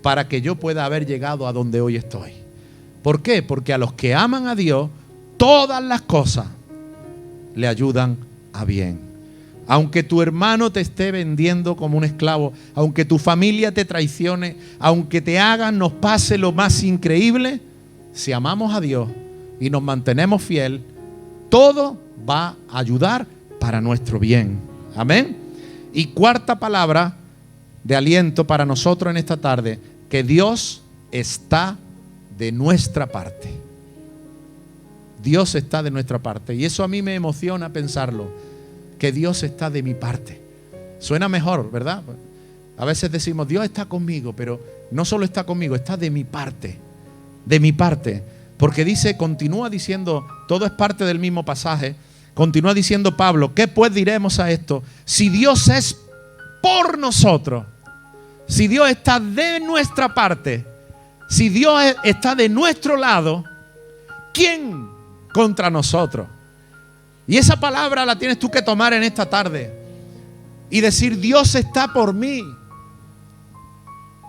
[0.00, 2.32] para que yo pueda haber llegado a donde hoy estoy.
[3.02, 3.42] ¿Por qué?
[3.42, 4.88] Porque a los que aman a Dios,
[5.36, 6.46] todas las cosas
[7.54, 8.16] le ayudan
[8.54, 9.00] a bien.
[9.66, 15.20] Aunque tu hermano te esté vendiendo como un esclavo, aunque tu familia te traicione, aunque
[15.20, 17.60] te hagan, nos pase lo más increíble,
[18.14, 19.10] si amamos a Dios
[19.60, 20.80] y nos mantenemos fiel,
[21.50, 23.26] todo va a ayudar
[23.64, 24.58] para nuestro bien.
[24.94, 25.38] Amén.
[25.94, 27.16] Y cuarta palabra
[27.82, 29.78] de aliento para nosotros en esta tarde,
[30.10, 31.78] que Dios está
[32.36, 33.48] de nuestra parte.
[35.22, 36.54] Dios está de nuestra parte.
[36.54, 38.28] Y eso a mí me emociona pensarlo,
[38.98, 40.42] que Dios está de mi parte.
[40.98, 42.02] Suena mejor, ¿verdad?
[42.76, 44.60] A veces decimos, Dios está conmigo, pero
[44.90, 46.76] no solo está conmigo, está de mi parte.
[47.46, 48.22] De mi parte.
[48.58, 51.96] Porque dice, continúa diciendo, todo es parte del mismo pasaje.
[52.34, 54.82] Continúa diciendo Pablo, ¿qué pues diremos a esto?
[55.04, 55.96] Si Dios es
[56.60, 57.64] por nosotros,
[58.48, 60.66] si Dios está de nuestra parte,
[61.28, 63.44] si Dios está de nuestro lado,
[64.32, 64.88] ¿quién
[65.32, 66.26] contra nosotros?
[67.26, 69.72] Y esa palabra la tienes tú que tomar en esta tarde
[70.70, 72.42] y decir, Dios está por mí.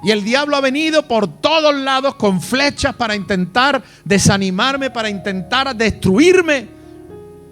[0.03, 5.75] Y el diablo ha venido por todos lados con flechas para intentar desanimarme, para intentar
[5.75, 6.74] destruirme.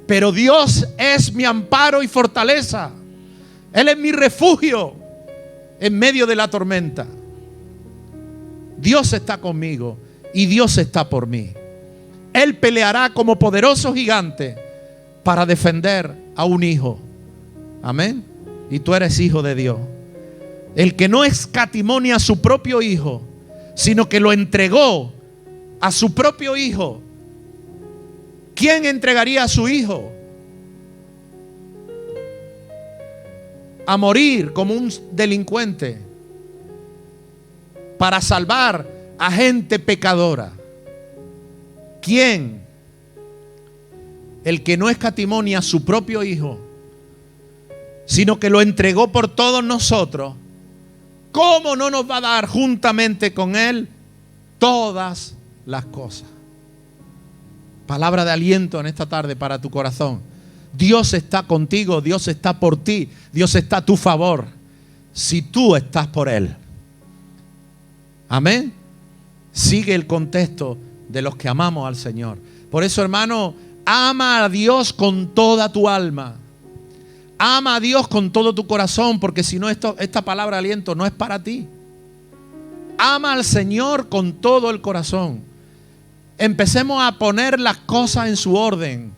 [0.08, 2.92] Pero Dios es mi amparo y fortaleza.
[3.74, 4.94] Él es mi refugio
[5.80, 7.08] en medio de la tormenta.
[8.78, 9.98] Dios está conmigo
[10.34, 11.52] y Dios está por mí.
[12.34, 14.58] Él peleará como poderoso gigante
[15.24, 17.00] para defender a un hijo.
[17.82, 18.24] Amén.
[18.70, 19.78] Y tú eres hijo de Dios.
[20.76, 23.22] El que no escatimonia a su propio hijo,
[23.76, 25.14] sino que lo entregó
[25.80, 27.02] a su propio hijo.
[28.56, 30.12] ¿Quién entregaría a su hijo?
[33.86, 35.98] A morir como un delincuente
[37.98, 38.88] para salvar
[39.18, 40.52] a gente pecadora.
[42.02, 42.62] ¿Quién?
[44.44, 46.60] El que no escatimonia a su propio hijo,
[48.06, 50.36] sino que lo entregó por todos nosotros.
[51.32, 53.88] ¿Cómo no nos va a dar juntamente con él
[54.60, 55.34] todas
[55.66, 56.33] las cosas?
[57.94, 60.20] Palabra de aliento en esta tarde para tu corazón.
[60.76, 64.48] Dios está contigo, Dios está por ti, Dios está a tu favor,
[65.14, 66.56] si tú estás por Él.
[68.28, 68.74] Amén.
[69.52, 70.76] Sigue el contexto
[71.08, 72.40] de los que amamos al Señor.
[72.72, 73.54] Por eso, hermano,
[73.86, 76.34] ama a Dios con toda tu alma.
[77.38, 81.06] Ama a Dios con todo tu corazón, porque si no, esto, esta palabra aliento no
[81.06, 81.68] es para ti.
[82.98, 85.53] Ama al Señor con todo el corazón.
[86.38, 89.14] Empecemos a poner las cosas en su orden.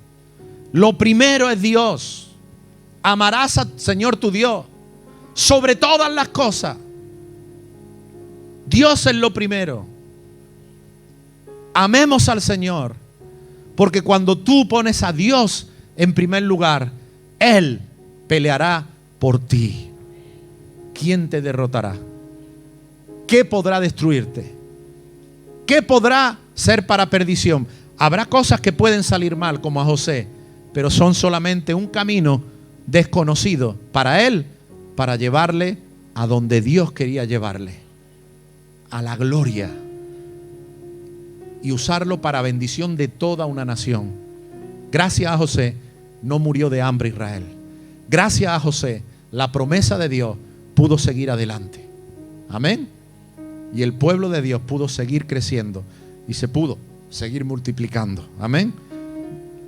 [0.72, 2.28] Lo primero es Dios.
[3.02, 4.66] Amarás al Señor tu Dios
[5.34, 6.78] sobre todas las cosas.
[8.66, 9.86] Dios es lo primero.
[11.74, 12.96] Amemos al Señor,
[13.76, 16.92] porque cuando tú pones a Dios en primer lugar,
[17.38, 17.82] Él
[18.28, 18.86] peleará
[19.20, 19.90] por ti.
[20.94, 21.98] ¿Quién te derrotará?
[23.28, 24.56] ¿Qué podrá destruirte?
[25.68, 27.68] ¿Qué podrá ser para perdición?
[27.98, 30.28] Habrá cosas que pueden salir mal, como a José,
[30.74, 32.42] pero son solamente un camino
[32.88, 34.46] desconocido para él,
[34.96, 35.78] para llevarle
[36.16, 37.76] a donde Dios quería llevarle
[38.90, 39.70] a la gloria
[41.62, 44.12] y usarlo para bendición de toda una nación.
[44.92, 45.76] Gracias a José
[46.22, 47.44] no murió de hambre Israel.
[48.10, 50.38] Gracias a José la promesa de Dios
[50.76, 51.86] pudo seguir adelante.
[52.50, 52.88] Amén.
[53.74, 55.84] Y el pueblo de Dios pudo seguir creciendo
[56.28, 56.78] y se pudo
[57.10, 58.28] seguir multiplicando.
[58.40, 58.74] Amén.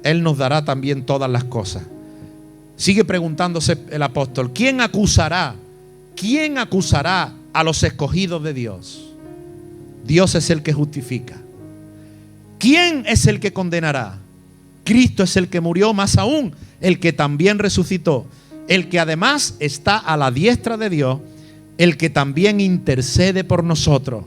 [0.03, 1.84] Él nos dará también todas las cosas.
[2.76, 5.55] Sigue preguntándose el apóstol, ¿quién acusará?
[6.16, 9.14] ¿Quién acusará a los escogidos de Dios?
[10.05, 11.38] Dios es el que justifica.
[12.60, 14.18] ¿Quién es el que condenará?
[14.84, 18.26] Cristo es el que murió, más aún, el que también resucitó,
[18.68, 21.20] el que además está a la diestra de Dios,
[21.78, 24.26] el que también intercede por nosotros.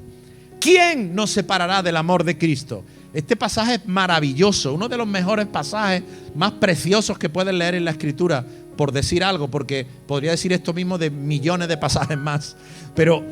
[0.60, 2.84] ¿Quién nos separará del amor de Cristo?
[3.14, 6.02] Este pasaje es maravilloso, uno de los mejores pasajes
[6.34, 8.44] más preciosos que pueden leer en la Escritura,
[8.76, 12.56] por decir algo, porque podría decir esto mismo de millones de pasajes más.
[12.94, 13.24] Pero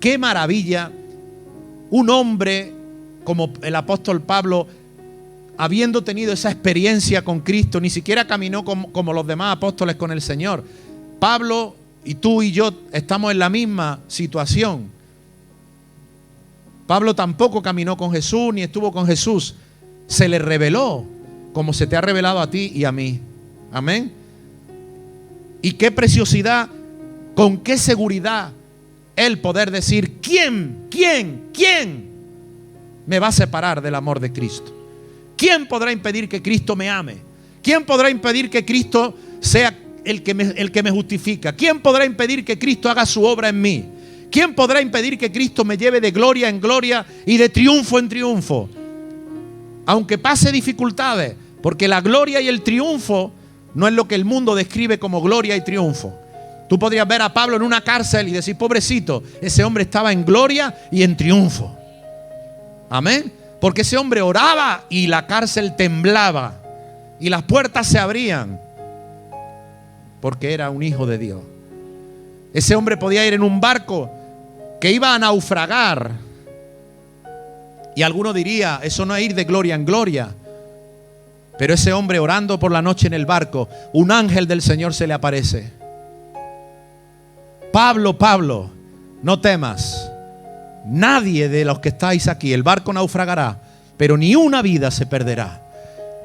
[0.00, 0.90] qué maravilla
[1.90, 2.72] un hombre
[3.24, 4.68] como el apóstol Pablo,
[5.58, 10.12] habiendo tenido esa experiencia con Cristo, ni siquiera caminó como, como, los demás apóstoles con
[10.12, 10.64] el Señor.
[11.18, 11.74] Pablo
[12.04, 14.93] y tú y yo estamos en la misma situación.
[16.86, 19.54] Pablo tampoco caminó con Jesús ni estuvo con Jesús.
[20.06, 21.04] Se le reveló
[21.54, 23.20] como se te ha revelado a ti y a mí.
[23.72, 24.12] Amén.
[25.62, 26.68] Y qué preciosidad,
[27.34, 28.52] con qué seguridad
[29.16, 32.10] el poder decir, ¿quién, quién, quién
[33.06, 34.74] me va a separar del amor de Cristo?
[35.36, 37.16] ¿Quién podrá impedir que Cristo me ame?
[37.62, 41.54] ¿Quién podrá impedir que Cristo sea el que, me, el que me justifica?
[41.54, 43.84] ¿Quién podrá impedir que Cristo haga su obra en mí?
[44.34, 48.08] ¿Quién podrá impedir que Cristo me lleve de gloria en gloria y de triunfo en
[48.08, 48.68] triunfo?
[49.86, 53.30] Aunque pase dificultades, porque la gloria y el triunfo
[53.76, 56.18] no es lo que el mundo describe como gloria y triunfo.
[56.68, 60.24] Tú podrías ver a Pablo en una cárcel y decir, pobrecito, ese hombre estaba en
[60.24, 61.72] gloria y en triunfo.
[62.90, 63.32] Amén.
[63.60, 66.60] Porque ese hombre oraba y la cárcel temblaba
[67.20, 68.60] y las puertas se abrían.
[70.20, 71.40] Porque era un hijo de Dios.
[72.52, 74.10] Ese hombre podía ir en un barco
[74.80, 76.12] que iba a naufragar.
[77.96, 80.34] Y alguno diría, eso no es ir de gloria en gloria.
[81.58, 85.06] Pero ese hombre orando por la noche en el barco, un ángel del Señor se
[85.06, 85.84] le aparece
[87.74, 88.70] Pablo, Pablo,
[89.24, 90.08] no temas.
[90.86, 93.58] Nadie de los que estáis aquí, el barco naufragará,
[93.96, 95.60] pero ni una vida se perderá.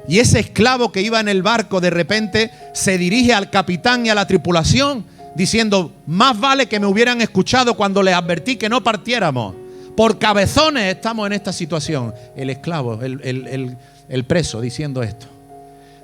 [0.06, 4.10] Y ese esclavo que iba en el barco de repente se dirige al capitán y
[4.10, 8.82] a la tripulación diciendo, más vale que me hubieran escuchado cuando les advertí que no
[8.82, 9.54] partiéramos.
[9.96, 12.14] Por cabezones estamos en esta situación.
[12.36, 13.76] El esclavo, el,
[14.08, 15.26] el preso diciendo esto.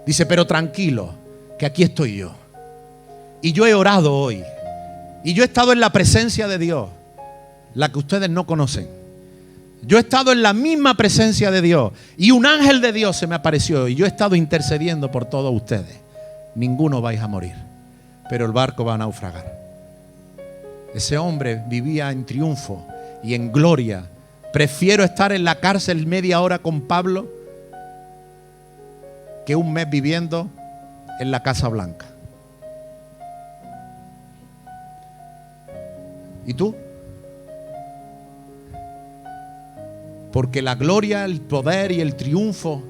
[0.07, 1.15] Dice, pero tranquilo,
[1.59, 2.33] que aquí estoy yo.
[3.43, 4.43] Y yo he orado hoy.
[5.25, 6.89] Y yo he estado en la presencia de Dios,
[7.75, 8.89] la que ustedes no conocen.
[9.83, 13.27] Yo he estado en la misma presencia de Dios y un ángel de Dios se
[13.27, 15.97] me apareció y yo he estado intercediendo por todos ustedes.
[16.55, 17.55] Ninguno vais a morir,
[18.29, 19.59] pero el barco va a naufragar.
[20.95, 22.87] Ese hombre vivía en triunfo
[23.23, 24.05] y en gloria
[24.57, 27.29] Prefiero estar en la cárcel media hora con Pablo
[29.45, 30.49] que un mes viviendo
[31.21, 32.07] en la Casa Blanca.
[36.47, 36.75] ¿Y tú?
[40.33, 42.83] Porque la gloria, el poder y el triunfo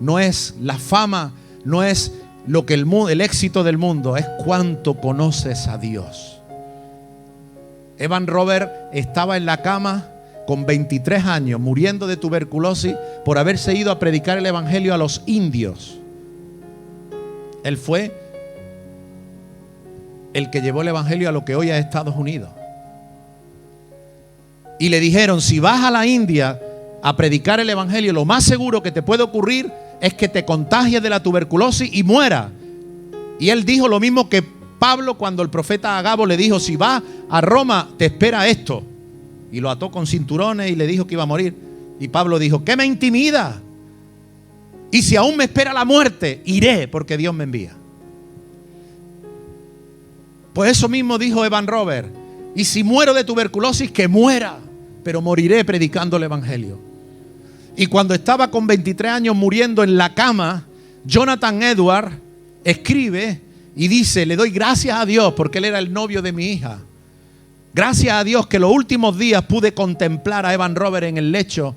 [0.00, 1.32] no es la fama,
[1.64, 2.10] no es
[2.46, 6.40] lo que el, el éxito del mundo, es cuánto conoces a Dios.
[7.98, 10.08] Evan Robert estaba en la cama
[10.46, 15.22] con 23 años, muriendo de tuberculosis por haberse ido a predicar el Evangelio a los
[15.26, 15.98] indios.
[17.62, 18.12] Él fue
[20.34, 22.50] el que llevó el Evangelio a lo que hoy es Estados Unidos.
[24.78, 26.60] Y le dijeron, si vas a la India
[27.02, 29.72] a predicar el Evangelio, lo más seguro que te puede ocurrir
[30.04, 32.52] es que te contagies de la tuberculosis y muera.
[33.38, 34.44] Y él dijo lo mismo que
[34.78, 38.82] Pablo cuando el profeta Agabo le dijo, si vas a Roma, te espera esto.
[39.50, 41.54] Y lo ató con cinturones y le dijo que iba a morir.
[41.98, 43.62] Y Pablo dijo, ¿qué me intimida?
[44.90, 47.72] Y si aún me espera la muerte, iré porque Dios me envía.
[50.52, 52.12] Pues eso mismo dijo Evan Robert.
[52.54, 54.58] Y si muero de tuberculosis, que muera,
[55.02, 56.78] pero moriré predicando el Evangelio.
[57.76, 60.64] Y cuando estaba con 23 años muriendo en la cama,
[61.04, 62.12] Jonathan Edward
[62.62, 63.40] escribe
[63.74, 66.78] y dice, le doy gracias a Dios porque él era el novio de mi hija.
[67.74, 71.74] Gracias a Dios que los últimos días pude contemplar a Evan Robert en el lecho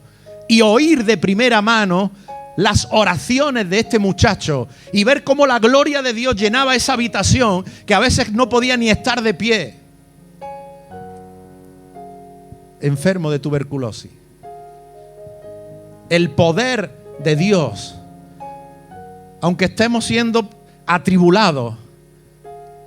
[0.47, 2.11] y oír de primera mano
[2.57, 7.65] las oraciones de este muchacho y ver cómo la gloria de Dios llenaba esa habitación
[7.87, 9.75] que a veces no podía ni estar de pie.
[12.79, 14.11] Enfermo de tuberculosis
[16.09, 16.91] el poder
[17.23, 17.95] de Dios,
[19.41, 20.49] aunque estemos siendo
[20.85, 21.75] atribulados,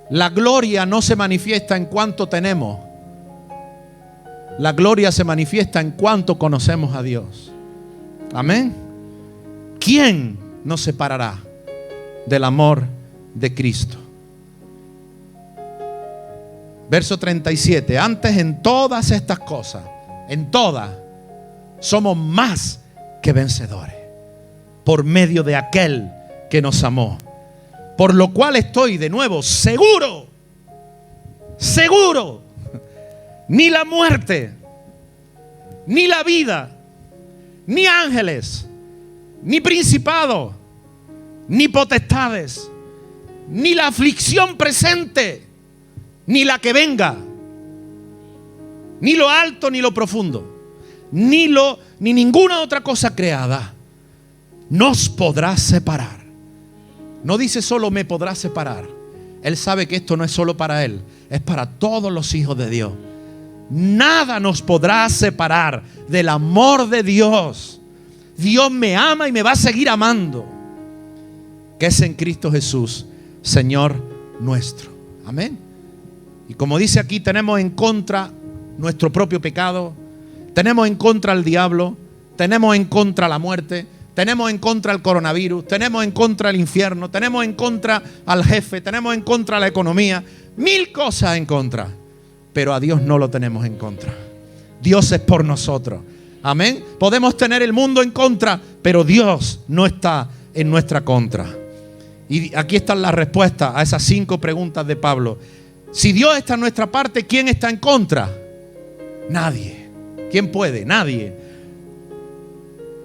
[0.09, 2.79] la gloria no se manifiesta en cuanto tenemos.
[4.59, 7.51] La gloria se manifiesta en cuanto conocemos a Dios.
[8.33, 8.75] Amén.
[9.79, 11.39] ¿Quién nos separará
[12.25, 12.83] del amor
[13.33, 13.97] de Cristo?
[16.89, 17.97] Verso 37.
[17.97, 19.83] Antes en todas estas cosas,
[20.27, 20.91] en todas,
[21.79, 22.80] somos más
[23.21, 23.95] que vencedores
[24.83, 26.11] por medio de aquel
[26.49, 27.17] que nos amó.
[27.97, 30.27] Por lo cual estoy de nuevo seguro,
[31.57, 32.41] seguro,
[33.47, 34.53] ni la muerte,
[35.85, 36.71] ni la vida,
[37.67, 38.65] ni ángeles,
[39.43, 40.53] ni principado,
[41.47, 42.67] ni potestades,
[43.49, 45.45] ni la aflicción presente,
[46.25, 47.15] ni la que venga,
[48.99, 50.51] ni lo alto ni lo profundo
[51.11, 53.73] ni lo ni ninguna otra cosa creada
[54.71, 56.19] nos podrá separar.
[57.23, 58.85] No dice solo me podrá separar.
[59.43, 62.71] Él sabe que esto no es solo para él, es para todos los hijos de
[62.71, 62.93] Dios.
[63.69, 67.79] Nada nos podrá separar del amor de Dios.
[68.35, 70.43] Dios me ama y me va a seguir amando.
[71.79, 73.05] Que es en Cristo Jesús,
[73.43, 73.95] Señor
[74.39, 74.89] nuestro.
[75.27, 75.57] Amén.
[76.49, 78.31] Y como dice aquí, tenemos en contra
[78.79, 79.93] nuestro propio pecado,
[80.53, 81.95] tenemos en contra al diablo,
[82.41, 83.85] tenemos en contra la muerte,
[84.15, 88.81] tenemos en contra el coronavirus, tenemos en contra el infierno, tenemos en contra al jefe,
[88.81, 90.23] tenemos en contra la economía,
[90.57, 91.87] mil cosas en contra.
[92.51, 94.11] Pero a Dios no lo tenemos en contra.
[94.81, 96.01] Dios es por nosotros.
[96.41, 96.83] Amén.
[96.97, 101.45] Podemos tener el mundo en contra, pero Dios no está en nuestra contra.
[102.27, 105.37] Y aquí están las respuestas a esas cinco preguntas de Pablo.
[105.91, 108.35] Si Dios está en nuestra parte, ¿quién está en contra?
[109.29, 109.85] Nadie.
[110.31, 110.85] ¿Quién puede?
[110.85, 111.40] Nadie.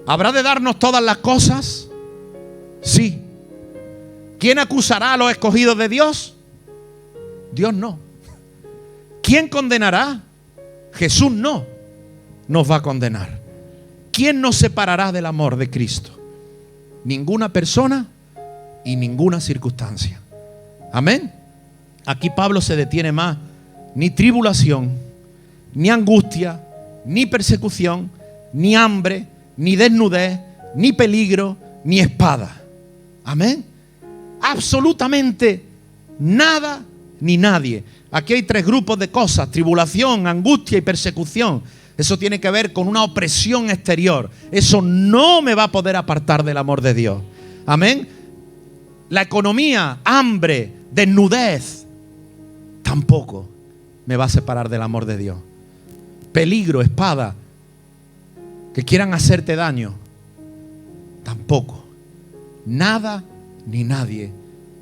[0.07, 1.89] ¿Habrá de darnos todas las cosas?
[2.81, 3.21] Sí.
[4.39, 6.33] ¿Quién acusará a los escogidos de Dios?
[7.51, 7.99] Dios no.
[9.21, 10.21] ¿Quién condenará?
[10.93, 11.65] Jesús no
[12.47, 13.37] nos va a condenar.
[14.13, 16.11] ¿Quién nos separará del amor de Cristo?
[17.03, 18.07] Ninguna persona
[18.85, 20.21] y ninguna circunstancia.
[20.93, 21.33] Amén.
[22.05, 23.37] Aquí Pablo se detiene más.
[23.93, 24.97] Ni tribulación,
[25.73, 26.61] ni angustia,
[27.03, 28.09] ni persecución,
[28.53, 29.27] ni hambre,
[29.57, 30.39] ni desnudez,
[30.75, 32.61] ni peligro, ni espada.
[33.23, 33.65] Amén.
[34.41, 35.63] Absolutamente
[36.19, 36.83] nada
[37.19, 37.83] ni nadie.
[38.11, 41.61] Aquí hay tres grupos de cosas, tribulación, angustia y persecución.
[41.97, 44.29] Eso tiene que ver con una opresión exterior.
[44.51, 47.21] Eso no me va a poder apartar del amor de Dios.
[47.65, 48.07] Amén.
[49.09, 51.85] La economía, hambre, desnudez,
[52.83, 53.49] tampoco
[54.05, 55.37] me va a separar del amor de Dios
[56.37, 57.33] peligro, espada,
[58.77, 59.95] que quieran hacerte daño.
[61.23, 61.83] Tampoco.
[62.63, 63.23] Nada
[63.65, 64.29] ni nadie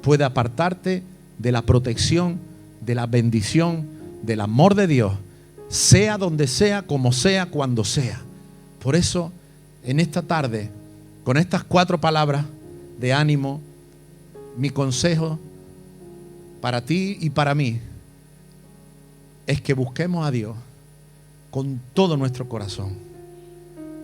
[0.01, 1.01] puede apartarte
[1.39, 2.37] de la protección,
[2.81, 3.87] de la bendición,
[4.21, 5.13] del amor de Dios,
[5.69, 8.21] sea donde sea, como sea, cuando sea.
[8.83, 9.31] Por eso,
[9.81, 10.69] en esta tarde,
[11.23, 12.43] con estas cuatro palabras
[12.99, 13.61] de ánimo,
[14.57, 15.39] mi consejo
[16.59, 17.79] para ti y para mí
[19.47, 20.53] es que busquemos a Dios
[21.49, 23.05] con todo nuestro corazón,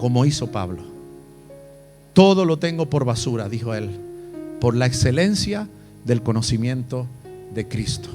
[0.02, 0.82] como hizo Pablo.
[2.14, 3.91] Todo lo tengo por basura, dijo él,
[4.60, 5.68] por la excelencia
[6.03, 7.06] del conocimiento
[7.53, 8.10] de Cristo.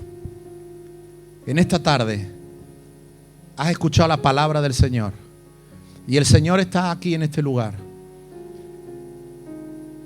[1.47, 2.29] En esta tarde
[3.57, 5.13] has escuchado la palabra del Señor
[6.09, 7.75] y el Señor está aquí en este lugar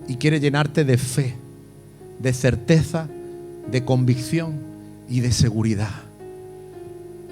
[0.06, 1.34] y quiere llenarte de fe,
[2.18, 3.08] de certeza,
[3.70, 4.52] de convicción
[5.08, 6.02] y de seguridad.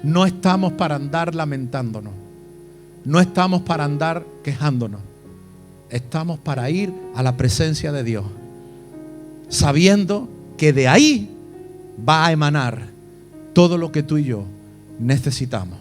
[0.01, 2.18] No estamos para andar lamentándonos.
[3.05, 5.01] No estamos para andar quejándonos.
[5.89, 8.25] Estamos para ir a la presencia de Dios,
[9.49, 11.35] sabiendo que de ahí
[12.07, 12.87] va a emanar
[13.53, 14.43] todo lo que tú y yo
[14.99, 15.79] necesitamos.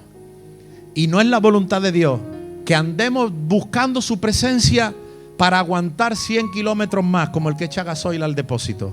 [0.95, 2.21] Y no es la voluntad de Dios
[2.65, 4.95] que andemos buscando su presencia
[5.37, 8.93] para aguantar 100 kilómetros más, como el que echa gasoil al depósito.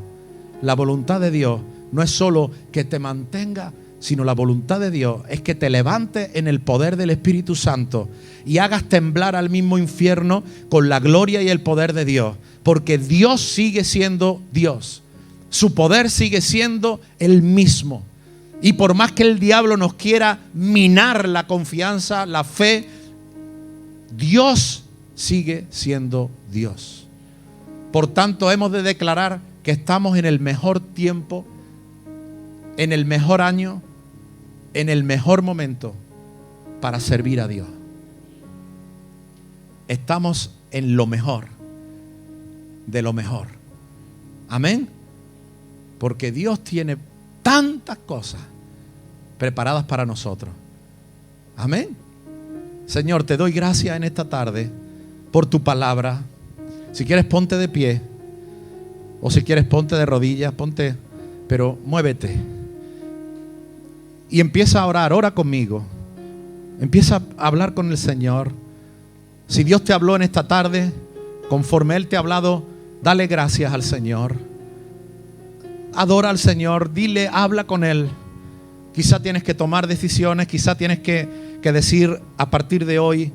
[0.62, 1.62] La voluntad de Dios
[1.92, 3.74] no es solo que te mantenga,
[4.06, 8.08] sino la voluntad de Dios es que te levantes en el poder del Espíritu Santo
[8.46, 12.38] y hagas temblar al mismo infierno con la gloria y el poder de Dios.
[12.62, 15.02] Porque Dios sigue siendo Dios.
[15.50, 18.04] Su poder sigue siendo el mismo.
[18.62, 22.88] Y por más que el diablo nos quiera minar la confianza, la fe,
[24.16, 24.84] Dios
[25.16, 27.08] sigue siendo Dios.
[27.92, 31.44] Por tanto, hemos de declarar que estamos en el mejor tiempo,
[32.78, 33.82] en el mejor año,
[34.76, 35.96] en el mejor momento
[36.82, 37.68] para servir a Dios.
[39.88, 41.48] Estamos en lo mejor,
[42.86, 43.48] de lo mejor.
[44.50, 44.90] Amén.
[45.98, 46.98] Porque Dios tiene
[47.42, 48.42] tantas cosas
[49.38, 50.54] preparadas para nosotros.
[51.56, 51.96] Amén.
[52.86, 54.70] Señor, te doy gracias en esta tarde
[55.32, 56.22] por tu palabra.
[56.92, 58.02] Si quieres, ponte de pie.
[59.22, 60.96] O si quieres, ponte de rodillas, ponte,
[61.48, 62.55] pero muévete.
[64.36, 65.82] Y empieza a orar, ora conmigo.
[66.82, 68.52] Empieza a hablar con el Señor.
[69.48, 70.92] Si Dios te habló en esta tarde,
[71.48, 72.66] conforme Él te ha hablado,
[73.02, 74.36] dale gracias al Señor.
[75.94, 78.10] Adora al Señor, dile, habla con Él.
[78.94, 81.30] Quizá tienes que tomar decisiones, quizá tienes que,
[81.62, 83.32] que decir a partir de hoy,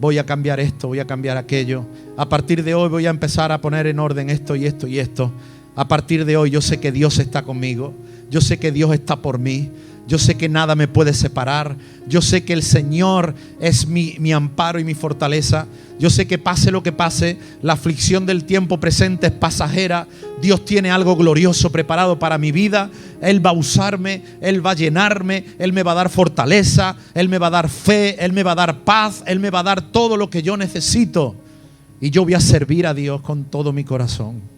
[0.00, 1.84] voy a cambiar esto, voy a cambiar aquello.
[2.16, 4.98] A partir de hoy voy a empezar a poner en orden esto y esto y
[4.98, 5.30] esto.
[5.76, 7.92] A partir de hoy yo sé que Dios está conmigo.
[8.30, 9.70] Yo sé que Dios está por mí.
[10.08, 11.76] Yo sé que nada me puede separar.
[12.06, 15.66] Yo sé que el Señor es mi, mi, amparo y mi fortaleza.
[15.98, 20.08] Yo sé que pase lo que pase, la aflicción del tiempo presente es pasajera.
[20.40, 22.90] Dios tiene algo glorioso preparado para mi vida.
[23.20, 27.28] Él va a usarme, Él va a llenarme, Él me va a dar fortaleza, Él
[27.28, 29.64] me va a dar fe, Él me va a dar paz, Él me va a
[29.64, 31.36] dar todo lo que yo necesito.
[32.00, 34.57] Y yo voy a servir a Dios con todo mi corazón.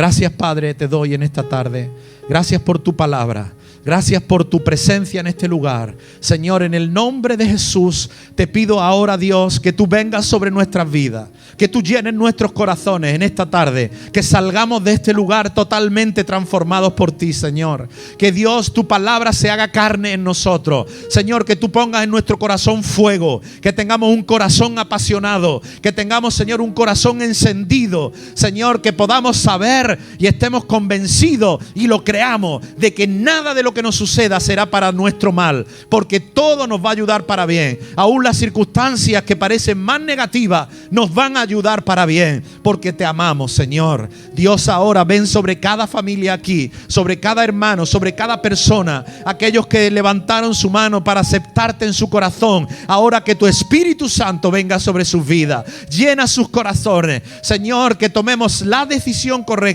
[0.00, 1.90] Gracias Padre, te doy en esta tarde.
[2.26, 3.52] Gracias por tu palabra.
[3.82, 5.96] Gracias por tu presencia en este lugar.
[6.20, 10.90] Señor, en el nombre de Jesús, te pido ahora, Dios, que tú vengas sobre nuestras
[10.90, 16.24] vidas, que tú llenes nuestros corazones en esta tarde, que salgamos de este lugar totalmente
[16.24, 17.88] transformados por ti, Señor.
[18.18, 20.86] Que Dios, tu palabra se haga carne en nosotros.
[21.08, 26.34] Señor, que tú pongas en nuestro corazón fuego, que tengamos un corazón apasionado, que tengamos,
[26.34, 28.12] Señor, un corazón encendido.
[28.34, 33.74] Señor, que podamos saber y estemos convencidos y lo creamos de que nada de lo
[33.74, 37.78] que nos suceda será para nuestro mal, porque todo nos va a ayudar para bien.
[37.96, 43.04] Aún las circunstancias que parecen más negativas nos van a ayudar para bien, porque te
[43.04, 44.08] amamos, Señor.
[44.34, 49.90] Dios ahora ven sobre cada familia aquí, sobre cada hermano, sobre cada persona, aquellos que
[49.90, 52.66] levantaron su mano para aceptarte en su corazón.
[52.86, 57.22] Ahora que tu Espíritu Santo venga sobre sus vidas, llena sus corazones.
[57.42, 59.69] Señor, que tomemos la decisión correcta,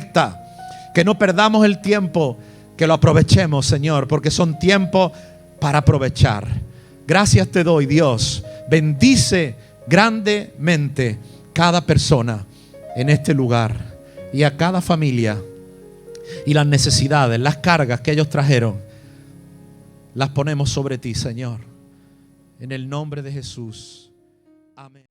[0.93, 2.37] que no perdamos el tiempo
[2.77, 5.11] que lo aprovechemos, Señor, porque son tiempos
[5.59, 6.47] para aprovechar.
[7.07, 8.43] Gracias te doy, Dios.
[8.69, 9.55] Bendice
[9.87, 11.17] grandemente
[11.53, 12.45] cada persona
[12.95, 13.95] en este lugar
[14.33, 15.37] y a cada familia
[16.45, 18.77] y las necesidades, las cargas que ellos trajeron,
[20.13, 21.59] las ponemos sobre ti, Señor.
[22.59, 24.11] En el nombre de Jesús.
[24.75, 25.05] Amén.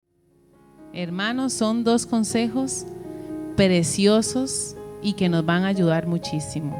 [0.92, 2.86] Hermanos, son dos consejos
[3.56, 6.76] preciosos y que nos van a ayudar muchísimo.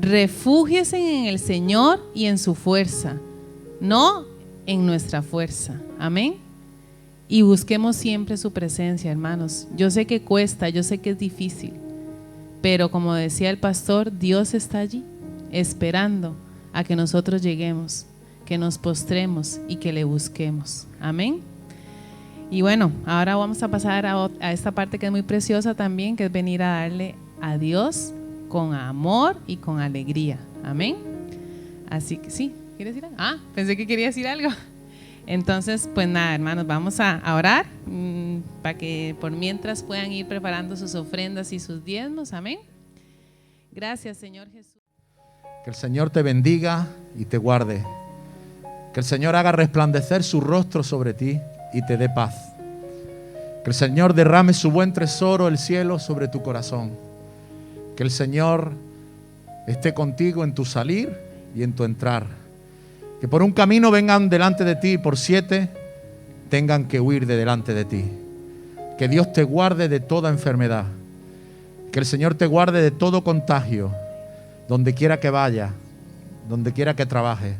[0.00, 3.16] Refúgiese en el Señor y en su fuerza,
[3.80, 4.24] no
[4.66, 5.80] en nuestra fuerza.
[5.98, 6.36] Amén.
[7.28, 9.66] Y busquemos siempre su presencia, hermanos.
[9.76, 11.72] Yo sé que cuesta, yo sé que es difícil,
[12.60, 15.04] pero como decía el pastor, Dios está allí,
[15.50, 16.34] esperando
[16.72, 18.06] a que nosotros lleguemos,
[18.44, 20.86] que nos postremos y que le busquemos.
[21.00, 21.53] Amén.
[22.50, 26.26] Y bueno, ahora vamos a pasar a, esta parte que es muy preciosa también, que
[26.26, 28.12] es venir a darle a Dios
[28.48, 30.38] con amor y con alegría.
[30.62, 30.96] Amén.
[31.90, 33.16] Así que sí, ¿quieres decir algo?
[33.18, 34.50] Ah, pensé que quería decir algo.
[35.26, 40.26] Entonces, pues nada, hermanos, vamos a, a orar mm, para que por mientras puedan ir
[40.26, 42.32] preparando sus ofrendas y sus diezmos.
[42.32, 42.58] Amén.
[43.72, 44.82] Gracias, Señor Jesús.
[45.64, 46.86] Que el Señor te bendiga
[47.18, 47.82] y te guarde.
[48.92, 51.40] Que el Señor haga resplandecer su rostro sobre ti
[51.74, 52.54] y te dé paz.
[53.64, 56.92] Que el Señor derrame su buen tesoro, el cielo, sobre tu corazón.
[57.96, 58.72] Que el Señor
[59.66, 61.12] esté contigo en tu salir
[61.54, 62.26] y en tu entrar.
[63.20, 65.68] Que por un camino vengan delante de ti y por siete
[66.48, 68.04] tengan que huir de delante de ti.
[68.98, 70.84] Que Dios te guarde de toda enfermedad.
[71.90, 73.92] Que el Señor te guarde de todo contagio
[74.68, 75.72] donde quiera que vaya,
[76.48, 77.56] donde quiera que trabaje.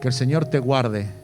[0.00, 1.23] Que el Señor te guarde